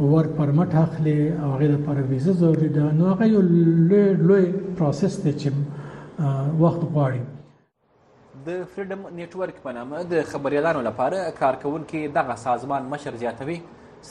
ورک 0.00 0.28
پرمټ 0.36 0.74
اخلي 0.80 1.28
او 1.42 1.50
هغه 1.52 1.62
لپاره 1.66 2.02
ویزه 2.10 2.32
ضروري 2.42 2.68
ده 2.74 2.92
نو 2.98 3.04
هغه 3.06 3.24
یو 3.26 3.40
لوی 3.40 4.12
لوی 4.14 4.52
پروسس 4.76 5.20
دی 5.24 5.32
چې 5.32 5.50
وخت 6.60 6.82
غواړي 6.92 7.20
د 8.46 8.60
فریډم 8.74 9.00
نېټورک 9.16 9.58
په 9.62 9.72
نامه 9.78 10.04
د 10.14 10.22
خبريالانو 10.30 10.82
لپاره 10.88 11.30
کارکونکو 11.40 12.04
دغه 12.20 12.36
سازمان 12.44 12.86
مشر 12.94 13.16
زیاتوي 13.24 13.58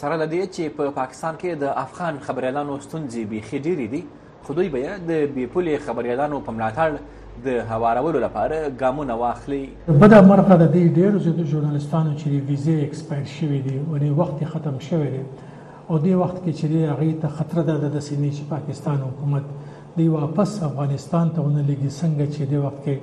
سره 0.02 0.18
لدی 0.26 0.42
چې 0.48 0.76
په 0.78 0.84
پا 0.84 0.92
پاکستان 1.00 1.40
کې 1.42 1.64
د 1.66 1.74
افغان 1.86 2.20
خبريالانو 2.30 2.80
ستونزې 2.86 3.34
بيخي 3.34 3.58
ډېرې 3.58 3.92
دي 3.96 4.04
خدوی 4.48 4.70
بیا 4.70 4.98
د 5.12 5.34
بي 5.38 5.46
پولي 5.58 5.78
خبريالانو 5.90 6.42
په 6.46 6.52
ملاتړ 6.62 7.44
د 7.44 7.76
هوارولو 7.76 8.20
لپاره 8.30 8.70
ګامونه 8.78 9.16
واخلي 9.26 9.64
په 9.88 10.12
دا 10.16 10.22
مرحله 10.36 10.70
د 10.76 10.94
ډیرو 11.00 11.20
زیاتو 11.26 11.48
ژورنالستانو 11.58 12.16
چې 12.16 12.48
ویزه 12.48 12.88
ایکسپایر 12.88 13.38
شوې 13.42 13.68
دي 13.70 13.78
او 13.88 14.08
نه 14.08 14.14
وخت 14.26 14.44
ختم 14.56 14.80
شوې 14.92 15.12
دي 15.18 15.24
او 15.90 15.96
دې 16.06 16.14
وخت 16.22 16.38
کې 16.44 16.52
چې 16.60 16.66
دی 16.72 16.80
هغه 16.92 17.06
ته 17.22 17.28
خطر 17.38 17.58
ده 17.68 17.76
د 17.96 18.02
سینې 18.08 18.32
چې 18.36 18.44
پاکستان 18.54 18.98
حکومت 19.08 19.46
دی 20.00 20.06
واپس 20.16 20.52
افغانستان 20.70 21.26
ته 21.36 21.40
ونه 21.46 21.62
لګي 21.70 21.92
څنګه 22.00 22.24
چې 22.34 22.42
دی 22.52 22.58
وخت 22.66 22.80
کې 22.88 22.96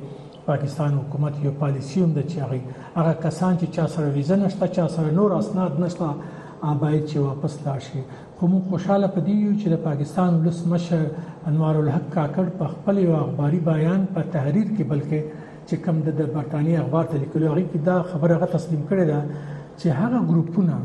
پاکستان 0.50 0.90
حکومت 1.00 1.34
یو 1.44 1.52
پالیسی 1.62 1.98
هم 2.04 2.10
د 2.18 2.26
چاغي 2.32 2.58
هغه 2.98 3.14
کسان 3.24 3.52
چې 3.60 3.66
چا 3.76 3.84
سره 3.94 4.08
ویزه 4.16 4.36
نشته 4.44 4.66
چا 4.78 4.84
سره 4.96 5.10
نور 5.18 5.30
اسناد 5.40 5.72
نشته 5.84 6.08
باید 6.82 7.02
چې 7.10 7.16
واپس 7.28 7.54
لاشي 7.68 8.02
خو 8.36 8.44
موږ 8.52 8.64
خوشاله 8.72 9.08
پدې 9.14 9.34
یو 9.46 9.52
چې 9.60 9.66
د 9.74 9.80
پاکستان 9.88 10.30
ولسمشر 10.40 11.02
انوار 11.52 11.74
الحق 11.82 12.06
کاکړ 12.16 12.44
په 12.58 12.66
خپل 12.74 12.98
یو 13.04 13.16
اخباري 13.20 13.60
بیان 13.70 14.04
په 14.18 14.22
تحریر 14.34 14.66
کې 14.76 14.84
بلکې 14.92 15.20
چې 15.66 15.74
کوم 15.86 16.02
د 16.08 16.36
برتانی 16.36 16.76
اخبار 16.82 17.04
ته 17.14 17.18
لیکلو 17.24 17.48
هغه 17.52 17.66
کې 17.72 17.80
دا 17.90 17.96
خبره 18.12 18.38
غو 18.44 18.52
تسلیم 18.56 18.86
کړې 18.90 19.06
ده 19.14 19.40
چې 19.78 19.86
هغه 19.86 20.18
ګروپونه 20.32 20.76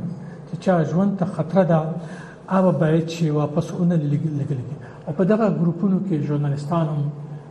چې 0.50 0.58
چا 0.66 0.84
ژوند 0.92 1.18
ته 1.18 1.26
خطر 1.26 1.64
ده 1.64 1.80
هغه 2.48 2.72
باید 2.82 3.08
چې 3.14 3.24
واپس 3.40 3.72
اونل 3.72 4.02
لګلګي 4.14 4.58
او 5.08 5.14
په 5.20 5.24
دغه 5.32 5.48
ګروپونو 5.62 5.98
کې 6.08 6.26
ژورنالستان 6.28 6.86
هم 6.88 7.04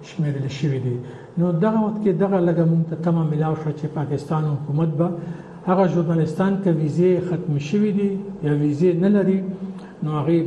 شمیرل 0.09 0.49
شوی 0.57 0.81
دي 0.87 0.97
نو 1.39 1.53
دغه 1.65 1.79
وخت 1.85 1.99
کې 2.03 2.13
دغه 2.23 2.39
لګه 2.49 2.65
مونږ 2.71 2.85
ته 2.91 2.97
تمام 3.09 3.27
ملاو 3.35 3.55
شو 3.63 3.71
چې 3.79 3.87
پاکستان 3.99 4.45
حکومت 4.55 4.89
به 4.89 5.09
هغه 5.69 5.87
ژورنالستان 5.95 6.59
کې 6.63 6.69
ویزه 6.69 7.21
ختم 7.31 7.59
شوی 7.71 7.93
دي 8.01 8.09
یا 8.49 8.55
ویزه 8.65 8.93
نه 9.07 9.15
لري 9.17 9.41
نو 10.03 10.11
هغه 10.21 10.45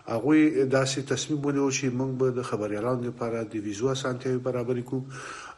هغه 0.07 0.65
داسې 0.65 1.01
تصمیم 1.09 1.45
ونیو 1.45 1.69
چې 1.71 1.89
موږ 1.89 2.11
به 2.21 2.31
د 2.37 2.41
خبريالانو 2.49 3.03
لپاره 3.07 3.43
د 3.53 3.65
ویزو 3.65 3.89
اسانتیاو 3.89 4.39
برابر 4.47 4.79
کړو 4.89 5.01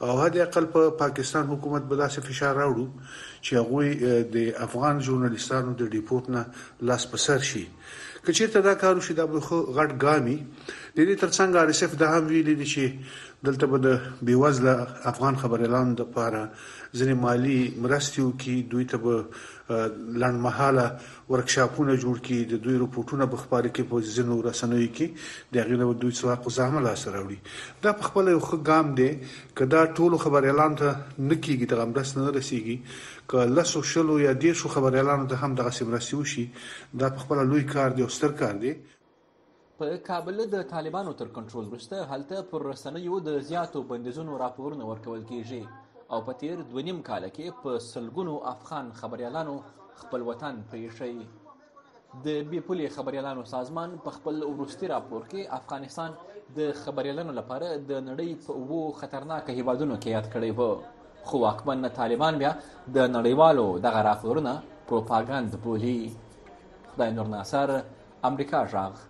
او 0.09 0.19
هدا 0.23 0.41
اقل 0.43 0.65
په 0.73 0.89
پا 0.89 0.97
پاکستان 1.03 1.47
حکومت 1.53 1.83
به 1.91 1.95
داسې 1.95 2.19
فشار 2.29 2.55
راوړو 2.55 2.87
چې 3.41 3.53
هغه 3.61 4.31
د 4.35 4.63
افغان 4.67 4.99
ژورنالستانو 5.07 5.75
د 5.83 5.91
ریپورت 5.93 6.29
نه 6.35 6.45
لاس 6.91 7.07
پسر 7.11 7.39
شي 7.51 7.65
کچېرته 8.27 8.59
دا 8.67 8.73
کار 8.83 8.95
وشي 8.95 9.13
دا 9.13 9.25
به 9.33 9.61
غټ 9.77 9.91
ګامي 10.03 10.37
د 10.41 10.97
دې 10.97 11.15
ترڅنګ 11.21 11.55
ارسف 11.63 11.95
د 12.03 12.15
هم 12.15 12.27
ویلي 12.33 12.55
دي 12.61 12.67
چې 12.75 13.21
دلته 13.47 13.65
به 13.71 13.77
د 13.87 13.87
بیوزله 14.27 14.71
افغان 15.11 15.35
خبريالانو 15.43 15.93
لپاره 16.01 16.39
ځینې 16.97 17.13
مالی 17.23 17.57
مرستې 17.85 18.19
وکړي 18.23 18.57
دوی 18.71 18.85
ته 18.91 18.97
به 19.05 19.15
لړمحاله 20.21 20.85
ورکشاپونه 21.31 21.93
جوړ 22.03 22.15
کړي 22.27 22.39
د 22.51 22.63
دوی 22.65 22.75
رپورټونه 22.83 23.25
به 23.31 23.37
خبرې 23.43 23.69
کې 23.75 23.83
په 23.91 23.95
ځینو 24.15 24.37
رسنوي 24.47 24.87
کې 24.95 25.07
د 25.53 25.55
غیره 25.67 25.89
دوی 26.03 26.13
څو 26.19 26.25
حق 26.33 26.47
زامه 26.59 26.83
لاس 26.87 27.01
راوړي 27.15 27.37
دا 27.83 27.91
په 27.99 28.03
خپل 28.07 28.25
یو 28.35 28.41
خګام 28.49 28.85
دی 28.99 29.09
کدا 29.61 29.81
ټولو 29.97 30.15
خبريالانو 30.25 30.79
ته 30.81 30.89
نکېږي 31.29 31.65
د 31.71 31.83
غمرس 31.83 32.15
نه 32.21 32.31
رسیږي 32.39 32.77
ک 33.29 33.45
لاسو 33.57 33.83
شلو 33.91 34.19
یا 34.27 34.33
دیشو 34.47 34.73
خبريالانو 34.77 35.27
ته 35.31 35.35
هم 35.43 35.59
د 35.59 35.67
غسم 35.69 35.93
رسیو 35.97 36.23
شي 36.33 36.45
دا 37.03 37.11
په 37.15 37.19
خپل 37.25 37.47
لوی 37.51 37.63
کار 37.75 37.89
دی 37.91 38.01
او 38.07 38.11
ستر 38.19 38.37
کار 38.43 38.55
دی 38.65 38.73
په 39.83 39.95
کابل 40.07 40.37
د 40.51 40.59
طالبانو 40.71 41.13
تر 41.21 41.29
کنټرول 41.37 41.65
وروسته 41.69 42.03
هلته 42.11 42.43
پر 42.51 42.63
رسنیو 42.67 43.17
د 43.25 43.39
زیاتو 43.47 43.79
بندیزونو 43.89 44.35
راپورونه 44.41 44.85
ورکول 44.89 45.23
کیږي 45.31 46.07
او 46.15 46.19
په 46.27 46.35
تیر 46.43 46.61
دوه 46.69 46.83
نیم 46.89 47.01
کال 47.07 47.25
کې 47.25 47.57
په 47.63 47.81
سلګونو 47.87 48.35
افغان 48.53 48.91
خبريالانو 49.01 49.55
خپل 50.03 50.23
وطن 50.29 50.61
پریښی 50.75 52.21
د 52.27 52.45
بی 52.53 52.61
پولي 52.69 52.87
خبريالانو 52.97 53.43
سازمان 53.53 53.97
په 54.07 54.15
خپل 54.21 54.39
ورستي 54.51 54.91
راپور 54.95 55.27
کې 55.29 55.61
افغانستان 55.61 56.15
د 56.59 56.73
خبريالانو 56.85 57.35
لپاره 57.43 57.73
د 57.93 58.03
نړۍ 58.09 58.49
په 58.49 58.67
وو 58.71 58.79
خطرناک 59.03 59.53
هیوادونو 59.59 59.99
کې 60.01 60.17
یاد 60.17 60.33
کړی 60.33 60.51
وو 60.59 61.31
خو 61.31 61.43
واکمن 61.47 61.93
طالبان 62.03 62.41
بیا 62.45 62.55
د 62.57 63.15
نړیوالو 63.15 63.71
دغه 63.89 64.07
راپورونه 64.13 64.55
پروپاګاند 64.67 65.63
بولي 65.63 65.97
خدای 66.95 67.15
نور 67.21 67.33
ناصر 67.39 67.75
امریکا 68.31 68.63
ژغ 68.75 69.09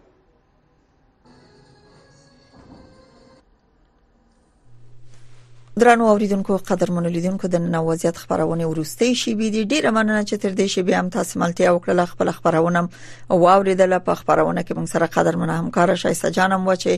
درنو 5.80 6.06
اوریدونکو 6.06 6.58
قدرمن 6.58 7.06
لیدونکو 7.06 7.48
د 7.48 7.56
نن 7.56 7.76
وضعیت 7.76 8.18
خبرونه 8.18 8.66
ورستې 8.66 9.14
شي 9.22 9.34
بي 9.40 9.48
دي 9.56 9.64
ډیره 9.66 9.92
مننه 9.96 10.24
چې 10.28 10.34
تر 10.42 10.52
دې 10.52 10.68
شي 10.74 10.82
به 10.90 10.98
هم 11.00 11.10
تاسو 11.16 11.40
ملتیا 11.44 11.72
وکړل 11.76 12.04
خپل 12.12 12.32
خبرونه 12.36 12.84
او 13.32 13.48
اوریدل 13.54 13.98
په 14.10 14.16
خبرونه 14.20 14.62
کې 14.62 14.74
موږ 14.74 14.86
سره 14.94 15.06
قدرمن 15.16 15.50
همکار 15.54 15.96
شایسته 16.04 16.30
جانم 16.38 16.68
و 16.68 16.76
چې 16.76 16.98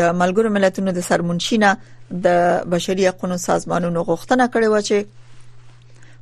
د 0.00 0.12
ملګرو 0.20 0.50
ملتونو 0.58 0.90
د 1.00 1.08
سرمنشینه 1.08 1.72
د 2.10 2.26
بشري 2.76 3.08
حقوقو 3.08 3.36
سازمانونو 3.48 4.04
غوښتنه 4.12 4.44
کړې 4.52 4.66
و 4.66 4.82
چې 4.82 5.04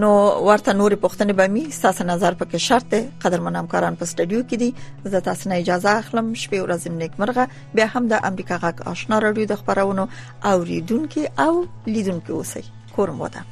نو 0.00 0.08
ورته 0.48 0.72
نور 0.80 0.94
پښتنه 1.04 1.36
به 1.40 1.52
می 1.54 1.62
ساس 1.76 2.00
نظر 2.10 2.36
پکې 2.42 2.66
شرط 2.70 2.86
ده 2.96 3.22
قدرمن 3.24 3.56
همکاران 3.60 3.98
په 4.02 4.10
سټډیو 4.12 4.48
کې 4.50 4.56
دي 4.64 5.14
زه 5.14 5.22
تاسو 5.30 5.50
نه 5.52 5.60
اجازه 5.64 5.94
اخلم 6.04 6.28
شپې 6.42 6.66
ورځې 6.66 6.98
نیکمرغه 7.04 7.78
بیا 7.78 7.88
هم 7.94 8.12
د 8.16 8.26
امریکا 8.32 8.60
غاک 8.66 8.86
آشنا 8.94 9.18
رادیو 9.28 9.50
د 9.54 9.62
خبرونو 9.62 10.08
اوریدونکو 10.56 11.26
او 11.46 11.50
لیدونکو 11.96 12.40
اوسئ 12.44 12.66
کورم 12.98 13.26
وته 13.26 13.50